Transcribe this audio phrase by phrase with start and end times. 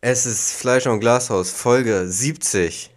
[0.00, 2.94] Es ist Fleisch und Glashaus, Folge 70.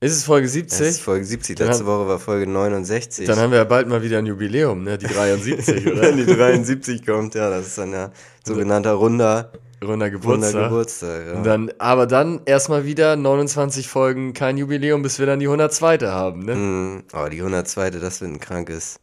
[0.00, 0.80] Ist es Folge 70?
[0.80, 1.58] Es ist Folge 70.
[1.58, 3.26] Letzte Woche war Folge 69.
[3.26, 4.96] Dann haben wir ja bald mal wieder ein Jubiläum, ne?
[4.96, 6.00] Die 73, oder?
[6.00, 8.10] Wenn die 73 kommt, ja, das ist dann ja
[8.46, 9.52] sogenannter runder,
[9.84, 10.54] runder Geburtstag.
[10.54, 11.42] Runder Geburtstag ja.
[11.42, 15.98] Dann, aber dann erstmal wieder 29 Folgen, kein Jubiläum, bis wir dann die 102.
[16.06, 16.54] haben, ne?
[16.54, 17.90] Mm, oh, die 102.
[17.90, 19.00] Das wird ein krankes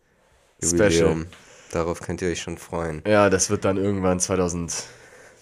[0.63, 0.89] Jubiläum.
[0.89, 1.25] Special.
[1.71, 3.03] Darauf könnt ihr euch schon freuen.
[3.05, 4.19] Ja, das wird dann irgendwann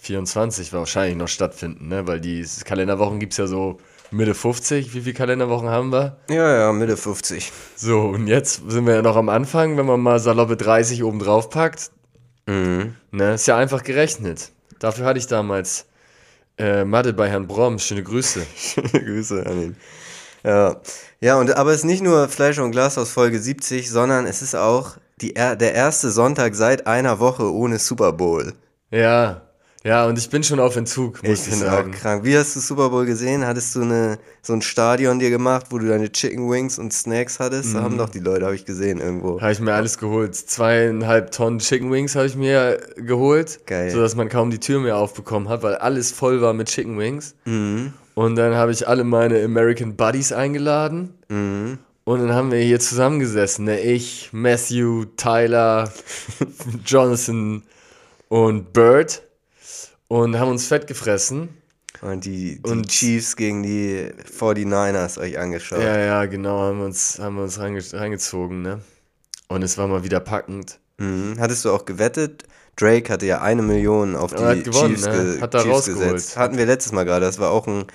[0.03, 2.05] 2024 wahrscheinlich noch stattfinden, ne?
[2.07, 3.79] Weil die Kalenderwochen gibt es ja so
[4.11, 4.93] Mitte 50.
[4.93, 6.17] Wie viele Kalenderwochen haben wir?
[6.29, 7.51] Ja, ja, Mitte 50.
[7.75, 11.19] So, und jetzt sind wir ja noch am Anfang, wenn man mal saloppe 30 oben
[11.19, 11.91] drauf packt.
[12.45, 12.95] Mhm.
[13.11, 14.51] Ne, ist ja einfach gerechnet.
[14.79, 15.85] Dafür hatte ich damals
[16.57, 17.79] äh, Mathe bei Herrn Brom.
[17.79, 18.45] Schöne Grüße.
[18.55, 19.75] Schöne Grüße an ihn.
[20.43, 20.81] Ja,
[21.21, 24.41] ja und, aber es ist nicht nur Fleisch und Glas aus Folge 70, sondern es
[24.41, 28.53] ist auch die, der erste Sonntag seit einer Woche ohne Super Bowl.
[28.91, 29.41] Ja,
[29.83, 31.93] ja, und ich bin schon auf Entzug, muss ich, ich sagen.
[31.93, 32.23] Auch krank.
[32.23, 33.45] Wie hast du Super Bowl gesehen?
[33.45, 37.41] Hattest du eine, so ein Stadion dir gemacht, wo du deine Chicken Wings und Snacks
[37.41, 37.69] hattest?
[37.69, 37.73] Mhm.
[37.73, 37.97] Da haben mhm.
[37.97, 39.41] doch die Leute, habe ich gesehen irgendwo.
[39.41, 40.35] Habe ich mir alles geholt.
[40.35, 43.59] Zweieinhalb Tonnen Chicken Wings habe ich mir geholt.
[43.65, 43.91] Geil.
[43.91, 47.35] Sodass man kaum die Tür mehr aufbekommen hat, weil alles voll war mit Chicken Wings.
[47.43, 47.91] Mhm.
[48.15, 51.13] Und dann habe ich alle meine American Buddies eingeladen.
[51.27, 51.79] Mhm.
[52.05, 53.65] Und dann haben wir hier zusammengesessen.
[53.65, 53.81] Ne?
[53.81, 55.91] Ich, Matthew, Tyler,
[56.85, 57.63] Jonathan
[58.29, 59.23] und Bird
[60.21, 61.49] und haben uns fett gefressen.
[62.01, 65.79] Und die, die und Chiefs gegen die 49ers euch angeschaut.
[65.79, 68.81] Ja, ja, genau, haben wir uns, haben wir uns reinge reingezogen, ne?
[69.47, 70.79] Und es war mal wieder packend.
[70.97, 71.35] Mhm.
[71.39, 72.43] Hattest du auch gewettet?
[72.75, 75.37] Drake hatte ja eine Million auf die hat gewonnen, Chiefs, ne?
[75.41, 76.37] hat da Chiefs gesetzt.
[76.37, 77.85] Hatten wir letztes Mal gerade, das war auch ein,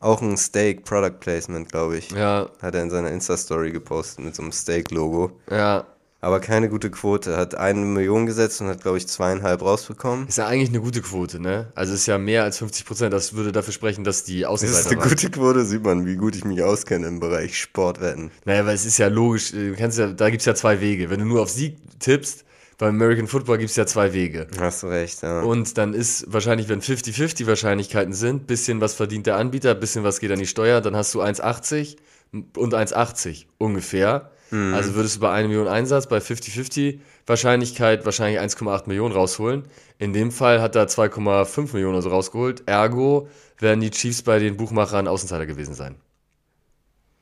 [0.00, 2.10] auch ein Steak Product Placement, glaube ich.
[2.10, 2.50] Ja.
[2.60, 5.32] Hat er in seiner Insta-Story gepostet mit so einem Steak-Logo.
[5.50, 5.86] Ja
[6.26, 7.36] aber keine gute Quote.
[7.36, 10.26] Hat eine Million gesetzt und hat, glaube ich, zweieinhalb rausbekommen.
[10.26, 11.68] Ist ja eigentlich eine gute Quote, ne?
[11.76, 13.12] Also ist ja mehr als 50 Prozent.
[13.12, 16.16] Das würde dafür sprechen, dass die Außenseiter Das ist eine gute Quote, sieht man, wie
[16.16, 18.32] gut ich mich auskenne im Bereich Sportwetten.
[18.44, 21.10] Naja, weil es ist ja logisch, du kannst ja, da gibt es ja zwei Wege.
[21.10, 22.44] Wenn du nur auf Sieg tippst,
[22.76, 24.48] beim American Football gibt es ja zwei Wege.
[24.58, 25.42] Hast du recht, ja.
[25.42, 30.18] Und dann ist wahrscheinlich, wenn 50-50 Wahrscheinlichkeiten sind, bisschen was verdient der Anbieter, bisschen was
[30.18, 31.96] geht an die Steuer, dann hast du 1,80
[32.32, 34.32] und 1,80 ungefähr.
[34.50, 34.74] Mhm.
[34.74, 39.64] Also würdest du bei 1 Million Einsatz bei 50-50 Wahrscheinlichkeit wahrscheinlich 1,8 Millionen rausholen.
[39.98, 42.62] In dem Fall hat er 2,5 Millionen also rausgeholt.
[42.66, 45.96] Ergo werden die Chiefs bei den Buchmachern Außenseiter gewesen sein.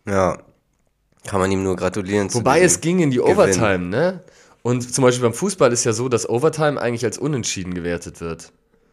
[0.07, 0.39] Ja,
[1.27, 2.33] kann man ihm nur gratulieren.
[2.35, 4.21] Wobei es ging in die Overtime, ne?
[4.63, 8.53] Und zum Beispiel beim Fußball ist ja so, dass Overtime eigentlich als unentschieden gewertet wird.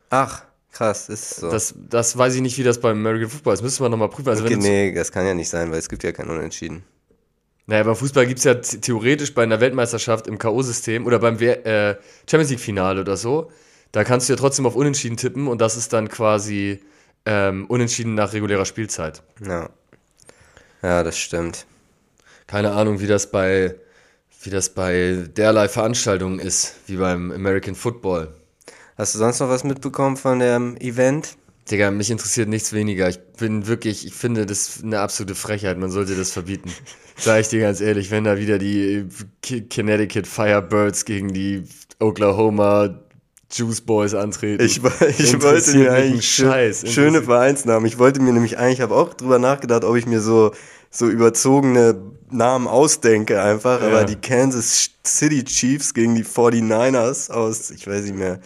[0.10, 1.50] Ach, krass, ist so.
[1.50, 3.62] Das, das weiß ich nicht, wie das beim American Football ist.
[3.62, 4.30] Müsste man nochmal prüfen.
[4.30, 6.84] Also okay, nee, das kann ja nicht sein, weil es gibt ja kein Unentschieden.
[7.72, 11.96] Naja, beim Fußball gibt es ja theoretisch bei einer Weltmeisterschaft im K.O.-System oder beim äh,
[12.30, 13.50] Champions League-Finale oder so,
[13.94, 16.82] da kannst du ja trotzdem auf Unentschieden tippen und das ist dann quasi
[17.26, 19.24] ähm, Unentschieden nach regulärer Spielzeit.
[19.40, 19.70] Ja.
[20.82, 21.66] Ja, das stimmt.
[22.46, 23.76] Keine Ahnung, wie das bei,
[24.44, 28.34] wie das bei derlei Veranstaltungen ist, wie beim American Football.
[28.98, 31.38] Hast du sonst noch was mitbekommen von dem Event?
[31.72, 33.08] Digga, mich interessiert nichts weniger.
[33.10, 35.78] Ich bin wirklich, ich finde das eine absolute Frechheit.
[35.78, 36.72] Man sollte das verbieten.
[37.16, 39.08] Sag ich dir ganz ehrlich, wenn da wieder die
[39.74, 41.64] Connecticut Firebirds gegen die
[42.00, 43.00] Oklahoma
[43.52, 44.64] Juice Boys antreten.
[44.64, 46.92] Ich, ich wollte mir eigentlich Scheiß.
[46.92, 47.86] schöne Vereinsnamen.
[47.86, 50.52] Ich wollte mir nämlich eigentlich, ich habe auch drüber nachgedacht, ob ich mir so,
[50.90, 53.82] so überzogene Namen ausdenke einfach.
[53.82, 53.88] Ja.
[53.88, 58.40] Aber die Kansas City Chiefs gegen die 49ers aus, ich weiß nicht mehr,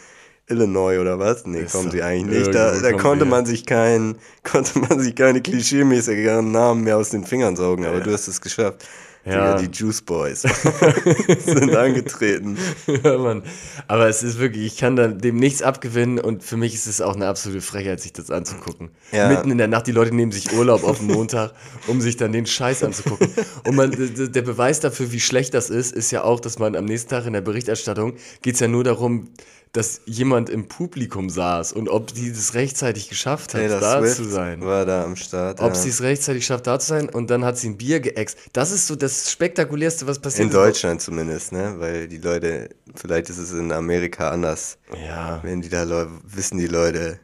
[0.47, 1.45] Illinois oder was?
[1.45, 2.55] Nee, kommen sie eigentlich nicht.
[2.55, 7.25] Da, da konnte man sich kein, konnte man sich keine klischeemäßigeren Namen mehr aus den
[7.25, 8.03] Fingern saugen, aber ja.
[8.03, 8.85] du hast es geschafft.
[9.25, 9.57] Ja.
[9.57, 10.41] Die Juice Boys
[11.45, 12.57] sind angetreten.
[13.03, 13.41] Ja, Mann.
[13.87, 17.15] Aber es ist wirklich, ich kann dem nichts abgewinnen und für mich ist es auch
[17.15, 18.91] eine absolute Frechheit, sich das anzugucken.
[19.11, 19.29] Ja.
[19.29, 21.53] Mitten in der Nacht, die Leute nehmen sich Urlaub auf den Montag,
[21.87, 23.29] um sich dann den Scheiß anzugucken.
[23.65, 26.85] Und man, der Beweis dafür, wie schlecht das ist, ist ja auch, dass man am
[26.85, 28.13] nächsten Tag in der Berichterstattung
[28.43, 29.29] geht es ja nur darum,
[29.75, 34.15] dass jemand im Publikum saß und ob sie es rechtzeitig geschafft hat, Taylor da Swift
[34.15, 34.61] zu sein.
[34.61, 35.59] War da am Start.
[35.59, 35.75] Ob ja.
[35.75, 38.37] sie es rechtzeitig schafft, da zu sein und dann hat sie ein Bier geäxt.
[38.53, 40.47] Das ist so das Spektakulärste, was passiert.
[40.47, 41.05] In Deutschland ist.
[41.05, 41.75] zumindest, ne?
[41.77, 44.77] Weil die Leute, vielleicht ist es in Amerika anders.
[45.05, 45.39] Ja.
[45.43, 45.85] Wenn die da
[46.23, 47.19] wissen die Leute,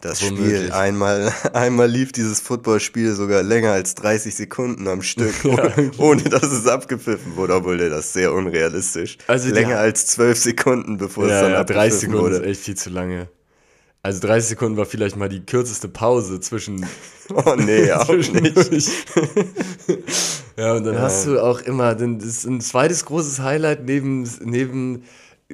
[0.00, 0.58] das Womöglich.
[0.58, 0.72] Spiel.
[0.72, 6.44] Einmal, einmal lief dieses Footballspiel sogar länger als 30 Sekunden am Stück, ohne, ohne dass
[6.44, 9.18] es abgepfiffen wurde, obwohl das ist sehr unrealistisch.
[9.26, 12.36] Also länger als 12 Sekunden, bevor ja, es dann ja, abgepfiffen 30 Sekunden wurde.
[12.36, 13.28] ist echt viel zu lange.
[14.02, 16.86] Also 30 Sekunden war vielleicht mal die kürzeste Pause zwischen.
[17.34, 18.88] Oh nee, auch nicht.
[20.56, 21.00] ja, und dann ja.
[21.00, 25.02] hast du auch immer, das ist ein zweites großes Highlight neben, neben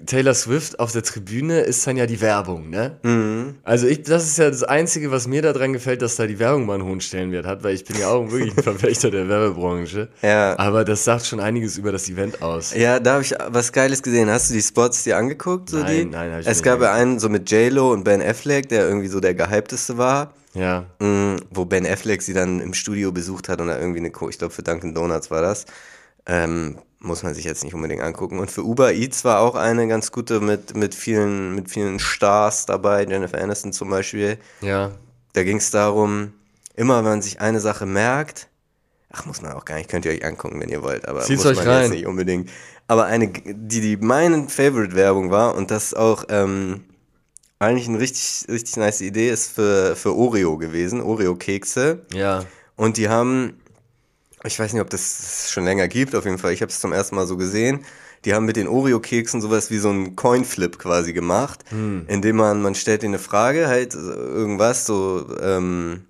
[0.06, 2.98] Taylor Swift auf der Tribüne ist dann ja die Werbung, ne?
[3.02, 3.56] Mhm.
[3.62, 6.64] Also ich, das ist ja das Einzige, was mir daran gefällt, dass da die Werbung
[6.64, 10.08] mal einen hohen Stellenwert hat, weil ich bin ja auch wirklich ein Verfechter der Werbebranche.
[10.22, 10.58] Ja.
[10.58, 12.72] Aber das sagt schon einiges über das Event aus.
[12.74, 14.30] Ja, da habe ich was Geiles gesehen.
[14.30, 15.68] Hast du die Spots dir angeguckt?
[15.68, 16.04] So nein, die?
[16.06, 19.08] nein, hab ich Es gab ja einen so mit J-Lo und Ben Affleck, der irgendwie
[19.08, 20.32] so der gehypteste war.
[20.54, 20.86] Ja.
[21.00, 24.38] Mhm, wo Ben Affleck sie dann im Studio besucht hat und da irgendwie eine, ich
[24.38, 25.66] glaube für Dunkin' Donuts war das.
[26.24, 28.38] Ähm, muss man sich jetzt nicht unbedingt angucken.
[28.38, 32.66] Und für Uber Eats war auch eine ganz gute mit, mit, vielen, mit vielen Stars
[32.66, 34.38] dabei, Jennifer Aniston zum Beispiel.
[34.60, 34.92] Ja.
[35.32, 36.32] Da ging es darum,
[36.76, 38.48] immer wenn man sich eine Sache merkt,
[39.10, 41.44] ach, muss man auch gar nicht, könnt ihr euch angucken, wenn ihr wollt, aber Zieht's
[41.44, 41.82] muss man rein.
[41.82, 42.50] jetzt nicht unbedingt.
[42.86, 46.84] Aber eine, die, die meine Favorite-Werbung war und das auch ähm,
[47.58, 52.06] eigentlich eine richtig, richtig nice Idee ist für, für Oreo gewesen, Oreo-Kekse.
[52.12, 52.44] Ja.
[52.76, 53.61] Und die haben
[54.44, 56.92] ich weiß nicht, ob das schon länger gibt, auf jeden Fall, ich habe es zum
[56.92, 57.84] ersten Mal so gesehen.
[58.24, 62.04] Die haben mit den Oreo-Keksen sowas wie so einen Coinflip quasi gemacht, hm.
[62.06, 66.04] indem man, man stellt ihnen eine Frage, halt irgendwas, so, ähm,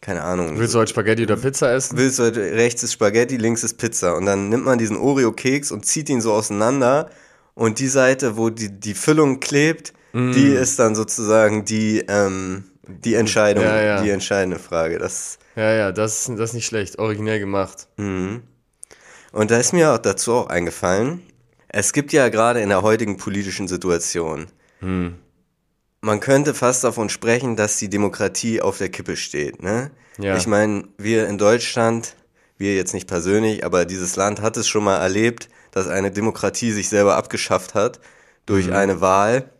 [0.00, 0.58] keine Ahnung.
[0.58, 1.98] Willst du heute Spaghetti oder Pizza essen?
[1.98, 4.16] Willst du heute, rechts ist Spaghetti, links ist Pizza.
[4.16, 7.10] Und dann nimmt man diesen Oreo-Keks und zieht ihn so auseinander
[7.54, 10.32] und die Seite, wo die, die Füllung klebt, mm.
[10.32, 14.02] die ist dann sozusagen die, ähm, die Entscheidung, ja, ja.
[14.02, 14.98] die entscheidende Frage.
[14.98, 16.98] Das ja, ja, das, das ist nicht schlecht.
[16.98, 17.88] Originell gemacht.
[17.96, 18.42] Mhm.
[19.32, 21.22] Und da ist mir auch dazu auch eingefallen,
[21.68, 24.46] es gibt ja gerade in der heutigen politischen Situation,
[24.80, 25.14] hm.
[26.00, 29.62] man könnte fast davon sprechen, dass die Demokratie auf der Kippe steht.
[29.62, 29.90] Ne?
[30.18, 30.36] Ja.
[30.36, 32.16] Ich meine, wir in Deutschland,
[32.58, 36.72] wir jetzt nicht persönlich, aber dieses Land hat es schon mal erlebt, dass eine Demokratie
[36.72, 38.00] sich selber abgeschafft hat
[38.46, 38.72] durch mhm.
[38.72, 39.50] eine Wahl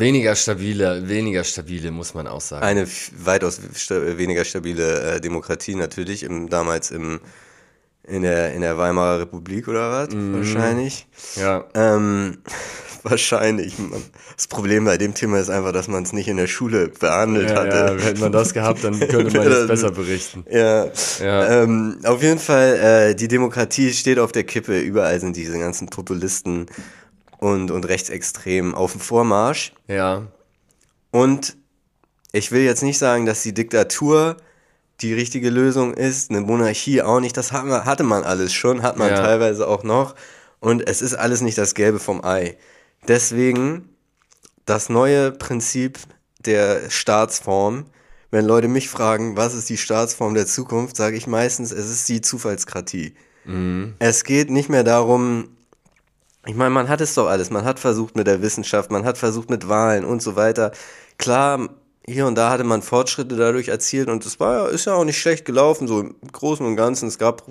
[0.00, 2.64] Weniger stabile, weniger stabile, muss man auch sagen.
[2.64, 2.86] Eine
[3.18, 7.20] weitaus sta weniger stabile äh, Demokratie natürlich, im, damals im,
[8.04, 10.14] in, der, in der Weimarer Republik oder was?
[10.14, 10.36] Mhm.
[10.36, 11.06] Wahrscheinlich.
[11.36, 11.66] Ja.
[11.74, 12.38] Ähm,
[13.02, 13.74] wahrscheinlich.
[14.36, 17.50] Das Problem bei dem Thema ist einfach, dass man es nicht in der Schule behandelt
[17.50, 17.96] ja, hatte.
[17.98, 20.44] Ja, hätte man das gehabt, dann könnte man es besser berichten.
[20.50, 20.86] Ja.
[21.20, 21.62] ja.
[21.62, 24.80] Ähm, auf jeden Fall, äh, die Demokratie steht auf der Kippe.
[24.80, 26.66] Überall sind diese ganzen Populisten
[27.40, 29.72] und, und rechtsextrem auf dem Vormarsch.
[29.88, 30.26] Ja.
[31.10, 31.56] Und
[32.32, 34.36] ich will jetzt nicht sagen, dass die Diktatur
[35.00, 37.36] die richtige Lösung ist, eine Monarchie auch nicht.
[37.36, 39.16] Das hatte man alles schon, hat man ja.
[39.16, 40.14] teilweise auch noch.
[40.60, 42.58] Und es ist alles nicht das Gelbe vom Ei.
[43.08, 43.88] Deswegen
[44.66, 45.98] das neue Prinzip
[46.44, 47.86] der Staatsform.
[48.30, 52.06] Wenn Leute mich fragen, was ist die Staatsform der Zukunft, sage ich meistens, es ist
[52.10, 53.14] die Zufallskratie.
[53.46, 53.94] Mhm.
[53.98, 55.48] Es geht nicht mehr darum,
[56.46, 57.50] ich meine, man hat es doch alles.
[57.50, 60.72] Man hat versucht mit der Wissenschaft, man hat versucht mit Wahlen und so weiter.
[61.18, 61.68] Klar,
[62.06, 65.20] hier und da hatte man Fortschritte dadurch erzielt und es war ist ja auch nicht
[65.20, 67.08] schlecht gelaufen, so im Großen und Ganzen.
[67.08, 67.44] Es gab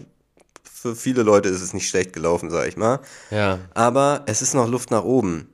[0.63, 2.99] für viele Leute ist es nicht schlecht gelaufen, sag ich mal.
[3.31, 3.59] Ja.
[3.73, 5.49] Aber es ist noch Luft nach oben.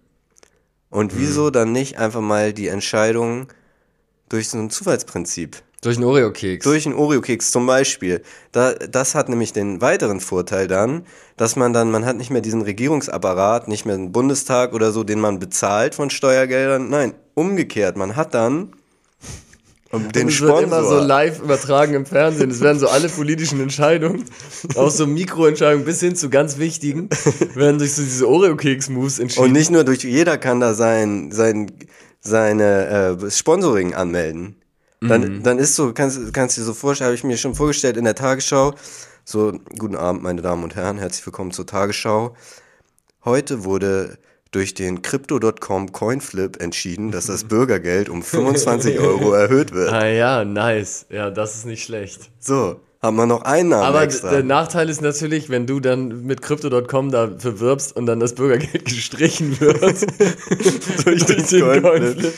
[0.89, 1.19] Und mhm.
[1.19, 3.47] wieso dann nicht einfach mal die Entscheidung
[4.29, 6.63] durch so ein Zufallsprinzip durch einen Oreo-Keks.
[6.63, 8.23] Durch einen Oreo-Keks zum Beispiel.
[8.51, 11.05] Da, das hat nämlich den weiteren Vorteil dann,
[11.37, 15.03] dass man dann, man hat nicht mehr diesen Regierungsapparat, nicht mehr einen Bundestag oder so,
[15.03, 16.89] den man bezahlt von Steuergeldern.
[16.89, 17.97] Nein, umgekehrt.
[17.97, 18.73] Man hat dann
[19.91, 22.49] um den es wird immer so live übertragen im Fernsehen.
[22.49, 24.25] Es werden so alle politischen Entscheidungen,
[24.75, 27.09] auch so Mikroentscheidungen bis hin zu ganz wichtigen,
[27.53, 29.45] werden durch so diese Oreo-Keks-Moves entschieden.
[29.45, 31.71] Und nicht nur durch, jeder kann da sein, sein,
[32.19, 34.55] seine äh, Sponsoring anmelden.
[35.01, 35.43] Dann, mhm.
[35.43, 38.05] dann ist so, kannst, kannst du dir so vorstellen, habe ich mir schon vorgestellt in
[38.05, 38.73] der Tagesschau,
[39.23, 42.35] so, guten Abend, meine Damen und Herren, herzlich willkommen zur Tagesschau.
[43.23, 44.19] Heute wurde
[44.51, 49.91] durch den Crypto.com Coinflip entschieden, dass das Bürgergeld um 25 Euro erhöht wird.
[49.91, 51.07] Ah ja, nice.
[51.09, 52.29] Ja, das ist nicht schlecht.
[52.39, 54.29] So, haben wir noch einen Namen Aber extra.
[54.29, 58.85] der Nachteil ist natürlich, wenn du dann mit Crypto.com dafür wirbst und dann das Bürgergeld
[58.85, 60.05] gestrichen wird
[61.05, 62.33] durch den Coinflip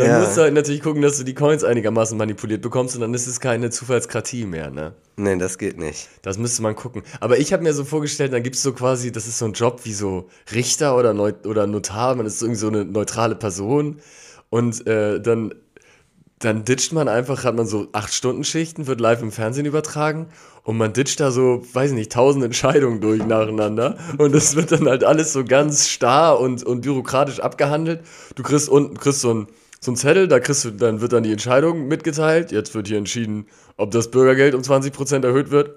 [0.00, 0.20] dann ja.
[0.20, 3.26] musst du halt natürlich gucken, dass du die Coins einigermaßen manipuliert bekommst und dann ist
[3.26, 4.94] es keine Zufallskratie mehr, ne?
[5.16, 6.08] Nein, das geht nicht.
[6.22, 7.02] Das müsste man gucken.
[7.20, 9.52] Aber ich habe mir so vorgestellt, dann gibt es so quasi, das ist so ein
[9.52, 14.00] Job wie so Richter oder, Neu oder Notar, man ist irgendwie so eine neutrale Person
[14.48, 15.54] und äh, dann
[16.40, 20.28] dann ditcht man einfach, hat man so acht Stunden Schichten, wird live im Fernsehen übertragen
[20.62, 24.72] und man ditcht da so, weiß ich nicht, tausend Entscheidungen durch nacheinander und das wird
[24.72, 28.00] dann halt alles so ganz starr und, und bürokratisch abgehandelt.
[28.36, 29.46] Du kriegst unten, kriegst so ein
[29.80, 32.52] so ein Zettel, da kriegst du, dann wird dann die Entscheidung mitgeteilt.
[32.52, 33.46] Jetzt wird hier entschieden,
[33.76, 35.74] ob das Bürgergeld um 20% erhöht wird.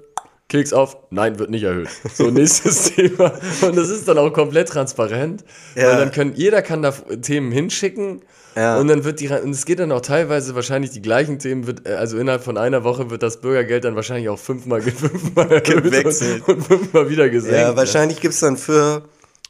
[0.49, 1.87] Keks auf, nein, wird nicht erhöht.
[2.13, 3.31] So, nächstes Thema.
[3.61, 5.45] Und das ist dann auch komplett transparent.
[5.75, 5.87] Ja.
[5.87, 8.21] Weil dann können, jeder kann da Themen hinschicken.
[8.55, 8.77] Ja.
[8.77, 11.87] Und dann wird die, und es geht dann auch teilweise wahrscheinlich die gleichen Themen, wird,
[11.87, 15.85] äh, also innerhalb von einer Woche wird das Bürgergeld dann wahrscheinlich auch fünfmal, fünfmal erhöht
[15.85, 17.57] und, und, fünfmal wieder gesenkt.
[17.57, 19.03] Ja, wahrscheinlich gibt es dann für,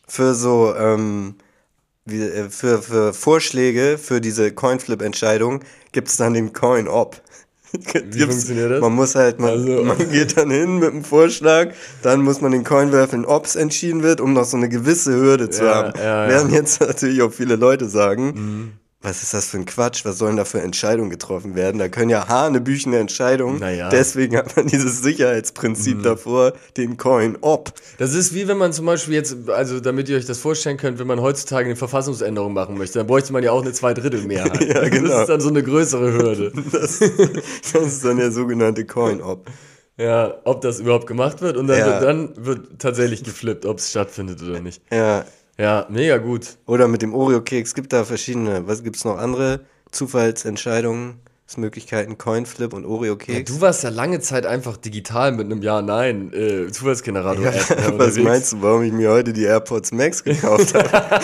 [0.08, 1.44] für so, ähm, äh,
[2.06, 7.22] für, für Vorschläge für diese Coinflip-Entscheidung gibt es dann den Coin-Op.
[8.06, 8.82] Wie funktioniert das?
[8.82, 9.84] Man muss halt, man, also.
[9.84, 13.56] man geht dann hin mit einem Vorschlag, dann muss man den Coin werfen, ob es
[13.56, 15.94] entschieden wird, um noch so eine gewisse Hürde zu ja, haben.
[15.98, 16.58] Ja, Werden ja.
[16.58, 20.06] jetzt natürlich auch viele Leute sagen, mhm was ist das für ein Quatsch?
[20.06, 21.78] Was sollen da für Entscheidungen getroffen werden?
[21.78, 23.60] Da können ja hanebüchene Entscheidungen.
[23.60, 23.90] Naja.
[23.90, 26.04] Deswegen hat man dieses Sicherheitsprinzip mhm.
[26.04, 27.74] davor, den Coin ob.
[27.98, 31.00] Das ist wie wenn man zum Beispiel jetzt, also damit ihr euch das vorstellen könnt,
[31.00, 34.62] wenn man heutzutage eine Verfassungsänderung machen möchte, dann bräuchte man ja auch eine Zweidrittelmehrheit.
[34.74, 35.10] ja, genau.
[35.10, 36.54] Das ist dann so eine größere Hürde.
[36.72, 39.48] das, das ist dann der sogenannte Coin ob.
[39.98, 41.86] Ja, ob das überhaupt gemacht wird und dann, ja.
[41.88, 44.82] wird, dann wird tatsächlich geflippt, ob es stattfindet oder nicht.
[44.92, 45.26] Ja,
[45.58, 46.58] ja, mega gut.
[46.66, 47.76] Oder mit dem Oreo-Keks.
[47.76, 48.68] Gibt da verschiedene.
[48.68, 51.24] Was gibt es noch andere Zufallsentscheidungen?
[51.58, 53.50] Möglichkeiten, Coinflip und Oreo-Keks.
[53.50, 57.46] Ja, du warst ja lange Zeit einfach digital mit einem Ja-Nein äh, Zufallsgenerator.
[57.46, 57.54] Ja,
[57.98, 61.24] was meinst du, warum ich mir heute die AirPods Max gekauft habe?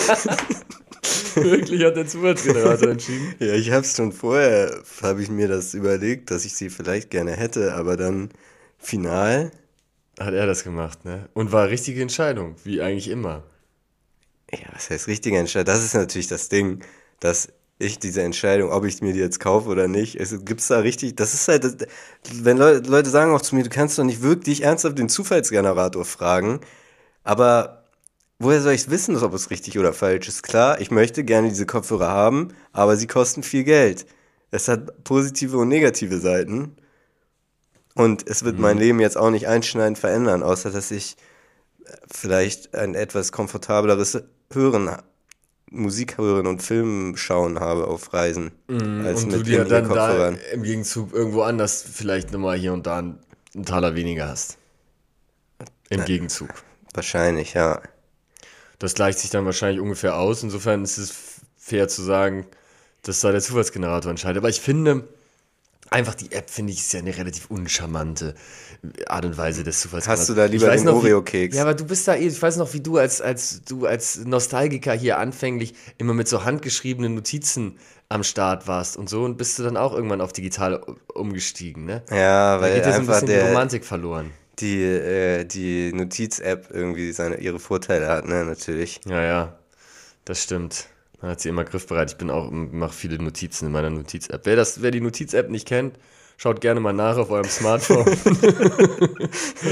[1.34, 3.34] Wirklich hat der Zufallsgenerator entschieden?
[3.38, 7.10] Ja, ich habe es schon vorher, habe ich mir das überlegt, dass ich sie vielleicht
[7.10, 8.30] gerne hätte, aber dann
[8.78, 9.50] final.
[10.18, 11.28] Hat er das gemacht, ne?
[11.32, 13.44] Und war richtige Entscheidung, wie eigentlich immer.
[14.52, 15.72] Ja, was heißt richtige Entscheidung?
[15.72, 16.82] Das ist natürlich das Ding,
[17.20, 20.80] dass ich diese Entscheidung, ob ich mir die jetzt kaufe oder nicht, es gibt's da
[20.80, 21.76] richtig, das ist halt, das,
[22.32, 26.04] wenn Leute, Leute sagen auch zu mir, du kannst doch nicht wirklich ernsthaft den Zufallsgenerator
[26.04, 26.60] fragen,
[27.24, 27.84] aber
[28.38, 30.42] woher soll ich wissen, ob es richtig oder falsch ist?
[30.42, 34.06] Klar, ich möchte gerne diese Kopfhörer haben, aber sie kosten viel Geld.
[34.50, 36.76] Es hat positive und negative Seiten.
[37.94, 38.62] Und es wird mhm.
[38.62, 41.16] mein Leben jetzt auch nicht einschneidend verändern, außer dass ich
[42.10, 44.90] vielleicht ein etwas komfortableres Hören,
[45.70, 48.50] Musik hören und Film schauen habe auf Reisen.
[48.68, 52.72] Mm, als und mit du dir dann da im Gegenzug irgendwo anders vielleicht nochmal hier
[52.72, 53.18] und da einen,
[53.54, 54.58] einen Taler weniger hast.
[55.88, 56.50] Im Gegenzug.
[56.94, 57.80] Wahrscheinlich, ja.
[58.78, 60.42] Das gleicht sich dann wahrscheinlich ungefähr aus.
[60.42, 61.12] Insofern ist es
[61.56, 62.46] fair zu sagen,
[63.02, 64.38] dass da der Zufallsgenerator entscheidet.
[64.38, 65.08] Aber ich finde,
[65.90, 68.34] einfach die App, finde ich, ist ja eine relativ uncharmante
[69.06, 70.08] Art und Weise des Zufalls.
[70.08, 71.56] Hast du da lieber den Oreo-Keks?
[71.56, 74.24] Ja, aber du bist da eh, ich weiß noch, wie du als, als du als
[74.24, 77.76] Nostalgiker hier anfänglich immer mit so handgeschriebenen Notizen
[78.08, 80.82] am Start warst und so und bist du dann auch irgendwann auf digital
[81.14, 82.02] umgestiegen, ne?
[82.10, 84.30] Ja, weil da geht ja so ein bisschen der, die Romantik verloren.
[84.58, 89.00] Die, äh, die Notiz-App irgendwie seine, ihre Vorteile hat, ne, natürlich.
[89.06, 89.58] Ja, ja,
[90.24, 90.86] das stimmt.
[91.20, 92.12] Man hat sie immer griffbereit.
[92.12, 94.42] Ich bin auch, mache viele Notizen in meiner Notiz-App.
[94.44, 95.98] Wer, wer die Notiz-App nicht kennt,
[96.42, 98.06] Schaut gerne mal nach auf eurem Smartphone.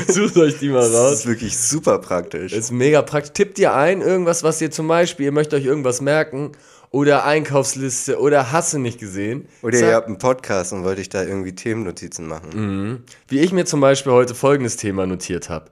[0.06, 0.92] Sucht euch die mal raus.
[0.92, 2.52] Das ist wirklich super praktisch.
[2.52, 3.32] Ist mega praktisch.
[3.32, 6.52] Tippt ihr ein, irgendwas, was ihr zum Beispiel, ihr möchtet euch irgendwas merken
[6.90, 9.48] oder Einkaufsliste oder Hasse nicht gesehen.
[9.62, 12.50] Oder Sag, ihr habt einen Podcast und wollt euch da irgendwie Themennotizen machen.
[12.52, 13.02] Mhm.
[13.28, 15.70] Wie ich mir zum Beispiel heute folgendes Thema notiert habe.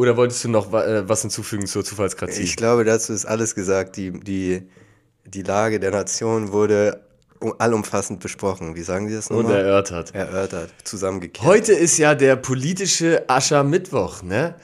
[0.00, 2.40] Oder wolltest du noch äh, was hinzufügen zur Zufallskratie?
[2.40, 3.98] Ich glaube, dazu ist alles gesagt.
[3.98, 4.62] Die, die,
[5.26, 7.02] die Lage der Nation wurde
[7.58, 8.74] allumfassend besprochen.
[8.76, 9.44] Wie sagen die das nochmal?
[9.44, 10.14] Und erörtert.
[10.14, 11.46] Erörtert, zusammengekehrt.
[11.46, 14.54] Heute ist ja der politische Aschermittwoch, ne?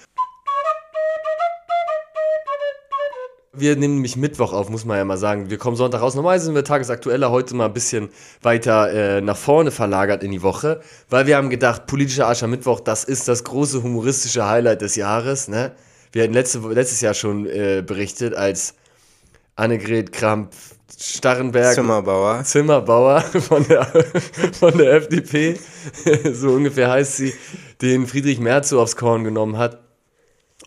[3.58, 5.48] Wir nehmen nämlich Mittwoch auf, muss man ja mal sagen.
[5.48, 6.14] Wir kommen Sonntag raus.
[6.14, 8.10] Normalerweise sind wir tagesaktueller, heute mal ein bisschen
[8.42, 13.04] weiter äh, nach vorne verlagert in die Woche, weil wir haben gedacht, politischer Aschermittwoch, das
[13.04, 15.48] ist das große humoristische Highlight des Jahres.
[15.48, 15.72] Ne?
[16.12, 18.74] Wir hatten letzte, letztes Jahr schon äh, berichtet, als
[19.54, 20.52] Annegret Kramp
[20.98, 21.74] Starrenberg.
[21.74, 22.44] Zimmerbauer.
[22.44, 23.86] Zimmerbauer von der,
[24.58, 25.58] von der FDP,
[26.32, 27.34] so ungefähr heißt sie,
[27.82, 29.85] den Friedrich Merz so aufs Korn genommen hat.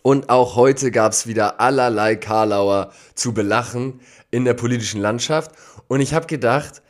[0.09, 4.01] Und auch heute gab es wieder allerlei Karlauer zu belachen
[4.31, 5.51] in der politischen Landschaft.
[5.87, 6.81] Und ich habe gedacht,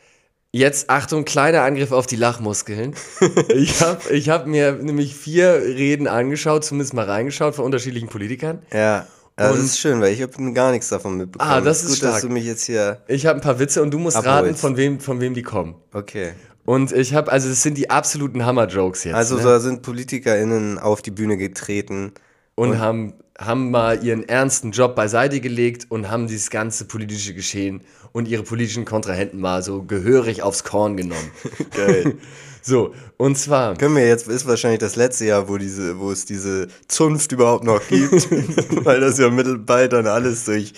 [0.52, 2.94] jetzt Achtung, kleiner Angriff auf die Lachmuskeln.
[3.48, 8.62] ich habe ich hab mir nämlich vier Reden angeschaut, zumindest mal reingeschaut von unterschiedlichen Politikern.
[8.72, 9.06] Ja.
[9.38, 11.50] Ja, das ist schön, weil ich habe gar nichts davon mitbekommen.
[11.50, 12.12] Ah, das ist gut, stark.
[12.14, 13.02] dass du mich jetzt hier.
[13.06, 14.44] Ich habe ein paar Witze und du musst abholst.
[14.44, 15.74] raten, von wem, von wem die kommen.
[15.92, 16.32] Okay.
[16.64, 19.14] Und ich habe, also das sind die absoluten Hammer-Jokes jetzt.
[19.14, 19.42] Also ne?
[19.42, 22.14] da sind PolitikerInnen auf die Bühne getreten.
[22.60, 27.32] Und, und, haben, haben mal ihren ernsten Job beiseite gelegt und haben dieses ganze politische
[27.32, 27.80] Geschehen
[28.12, 31.30] und ihre politischen Kontrahenten mal so gehörig aufs Korn genommen.
[31.74, 32.16] Geil.
[32.62, 33.74] So, und zwar.
[33.74, 37.64] Können wir jetzt, ist wahrscheinlich das letzte Jahr, wo diese, wo es diese Zunft überhaupt
[37.64, 38.30] noch gibt,
[38.84, 40.74] weil das ja mittelbald dann alles durch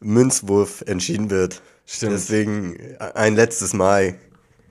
[0.00, 1.60] Münzwurf entschieden wird.
[1.84, 2.14] Stimmt.
[2.14, 2.78] Deswegen
[3.12, 4.14] ein letztes Mal.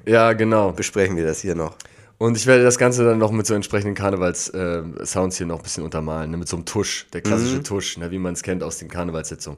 [0.08, 0.72] Ja, genau.
[0.72, 1.76] Besprechen wir das hier noch.
[2.20, 5.64] Und ich werde das Ganze dann noch mit so entsprechenden Karnevals-Sounds äh, hier noch ein
[5.64, 6.38] bisschen untermalen, ne?
[6.38, 7.64] mit so einem Tusch, der klassische mhm.
[7.64, 8.12] Tusch, ne?
[8.12, 9.58] wie man es kennt aus den Karnevalssitzungen.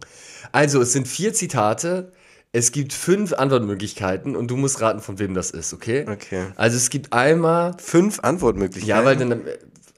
[0.54, 2.14] Also, es sind vier Zitate
[2.54, 6.06] es gibt fünf Antwortmöglichkeiten und du musst raten, von wem das ist, okay?
[6.10, 6.48] Okay.
[6.58, 7.76] Also es gibt einmal.
[7.78, 8.90] Fünf Antwortmöglichkeiten?
[8.90, 9.42] Ja, weil dann.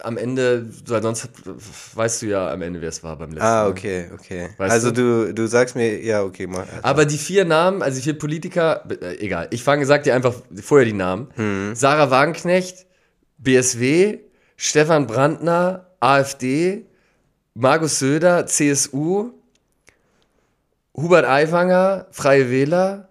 [0.03, 1.29] Am Ende, weil sonst
[1.95, 4.50] weißt du ja am Ende, wer es war beim letzten Ah, okay, okay.
[4.57, 5.27] Weißt also du?
[5.27, 5.33] du?
[5.33, 6.62] du sagst mir, ja, okay, mal.
[6.62, 6.83] Also.
[6.83, 9.48] Aber die vier Namen, also die vier Politiker, äh, egal.
[9.51, 11.29] Ich fange, sag dir einfach vorher die Namen.
[11.36, 11.75] Hm.
[11.75, 12.86] Sarah Wagenknecht,
[13.38, 14.19] BSW,
[14.57, 16.86] Stefan Brandner, AfD,
[17.53, 19.31] Markus Söder, CSU,
[20.95, 23.10] Hubert Aiwanger, Freie Wähler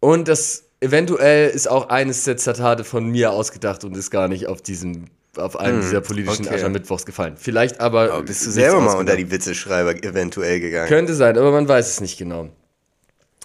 [0.00, 4.46] und das eventuell ist auch eines der Zitate von mir ausgedacht und ist gar nicht
[4.46, 5.06] auf diesem
[5.36, 6.56] auf einem hm, dieser politischen okay.
[6.56, 7.34] Aschermittwochs gefallen.
[7.36, 8.18] Vielleicht aber.
[8.18, 10.88] Oh, bist du selber mal unter die Witzeschreiber eventuell gegangen?
[10.88, 12.48] Könnte sein, aber man weiß es nicht genau.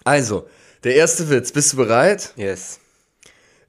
[0.03, 0.47] Also,
[0.83, 1.51] der erste Witz.
[1.51, 2.33] Bist du bereit?
[2.35, 2.79] Yes.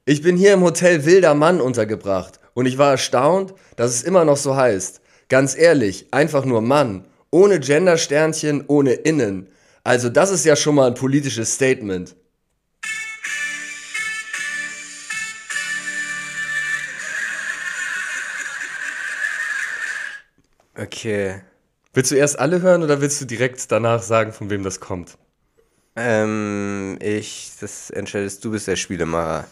[0.05, 4.23] Ich bin hier im Hotel Wilder Mann untergebracht und ich war erstaunt, dass es immer
[4.23, 5.01] noch so heißt.
[5.29, 7.05] Ganz ehrlich, einfach nur Mann.
[7.29, 9.47] Ohne Gendersternchen, ohne Innen.
[9.83, 12.15] Also, das ist ja schon mal ein politisches Statement.
[20.77, 21.41] Okay.
[21.93, 25.17] Willst du erst alle hören oder willst du direkt danach sagen, von wem das kommt?
[25.95, 29.47] Ähm, ich, das entscheidest du, bist der Spielemacher.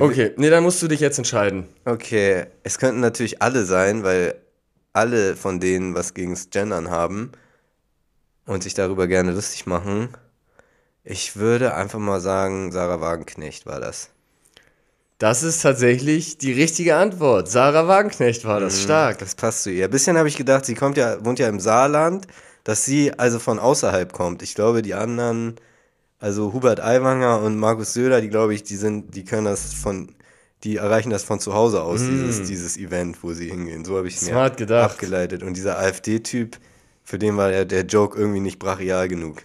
[0.00, 1.68] Okay, nee, dann musst du dich jetzt entscheiden.
[1.84, 4.34] Okay, es könnten natürlich alle sein, weil
[4.92, 7.32] alle von denen was gegens Gendern haben
[8.46, 10.08] und sich darüber gerne lustig machen.
[11.04, 14.10] Ich würde einfach mal sagen, Sarah Wagenknecht war das.
[15.18, 17.48] Das ist tatsächlich die richtige Antwort.
[17.48, 18.78] Sarah Wagenknecht war das.
[18.78, 19.18] Mhm, Stark.
[19.18, 19.84] Das passt zu ihr.
[19.84, 22.26] Ein bisschen habe ich gedacht, sie kommt ja, wohnt ja im Saarland,
[22.64, 24.42] dass sie also von außerhalb kommt.
[24.42, 25.54] Ich glaube, die anderen,
[26.18, 30.14] also Hubert Aiwanger und Markus Söder, die glaube ich, die sind, die können das von,
[30.64, 32.10] die erreichen das von zu Hause aus, mm.
[32.10, 33.84] dieses, dieses Event, wo sie hingehen.
[33.84, 34.92] So habe ich es mir gedacht.
[34.92, 35.44] abgeleitet.
[35.44, 36.58] Und dieser AfD-Typ,
[37.04, 39.42] für den war der, der Joke irgendwie nicht brachial genug.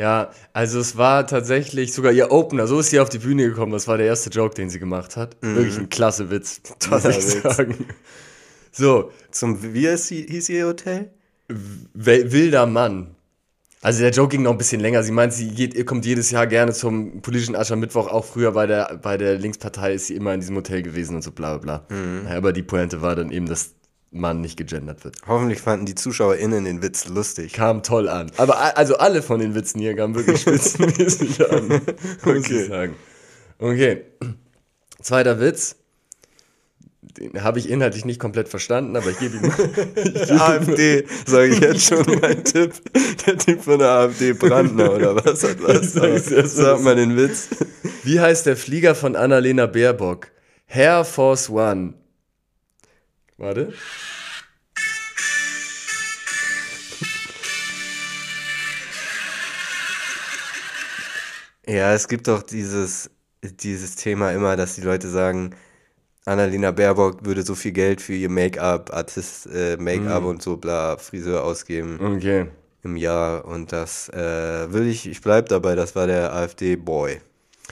[0.00, 2.66] Ja, also es war tatsächlich sogar ihr Opener.
[2.66, 3.72] So ist sie auf die Bühne gekommen.
[3.72, 5.36] Das war der erste Joke, den sie gemacht hat.
[5.42, 5.56] Mhm.
[5.56, 7.42] Wirklich ein klasse Witz, muss ich Witz.
[7.42, 7.86] sagen.
[8.72, 9.10] So.
[9.30, 11.10] Zum, wie hieß, hieß ihr Hotel?
[11.92, 13.14] Wilder Mann.
[13.82, 15.02] Also der Joke ging noch ein bisschen länger.
[15.02, 18.08] Sie meint, sie geht, kommt jedes Jahr gerne zum politischen Aschermittwoch.
[18.08, 21.22] Auch früher bei der, bei der Linkspartei ist sie immer in diesem Hotel gewesen und
[21.22, 21.96] so bla bla bla.
[21.96, 22.26] Mhm.
[22.26, 23.74] aber die Pointe war dann eben, dass
[24.10, 25.16] Mann nicht gegendert wird.
[25.26, 27.52] Hoffentlich fanden die ZuschauerInnen den Witz lustig.
[27.52, 28.30] Kam toll an.
[28.38, 31.68] Aber also alle von den Witzen hier kamen wirklich spitzenmäßig an.
[31.68, 31.82] Muss
[32.24, 32.62] okay.
[32.62, 32.96] ich sagen.
[33.58, 34.04] Okay.
[35.00, 35.76] Zweiter Witz.
[37.02, 39.52] Den habe ich inhaltlich nicht komplett verstanden, aber ich gebe ihm.
[40.14, 42.72] Ich AfD, sage ich jetzt schon mein Tipp.
[43.26, 45.92] Der Typ von der AfD, Brandner oder was hat was?
[45.92, 47.48] Sag, sag mal den Witz.
[48.04, 50.28] Wie heißt der Flieger von Annalena Baerbock?
[50.68, 51.94] Air Force One.
[53.40, 53.72] Warte.
[61.66, 63.10] Ja, es gibt doch dieses,
[63.42, 65.54] dieses Thema immer, dass die Leute sagen,
[66.26, 70.26] Annalena Baerbock würde so viel Geld für ihr Make-up, Artist, äh, Make-up mm.
[70.26, 71.98] und so bla, Friseur ausgeben.
[71.98, 72.46] Okay.
[72.82, 73.46] Im Jahr.
[73.46, 77.20] Und das äh, will ich, ich bleib dabei, das war der AfD-Boy.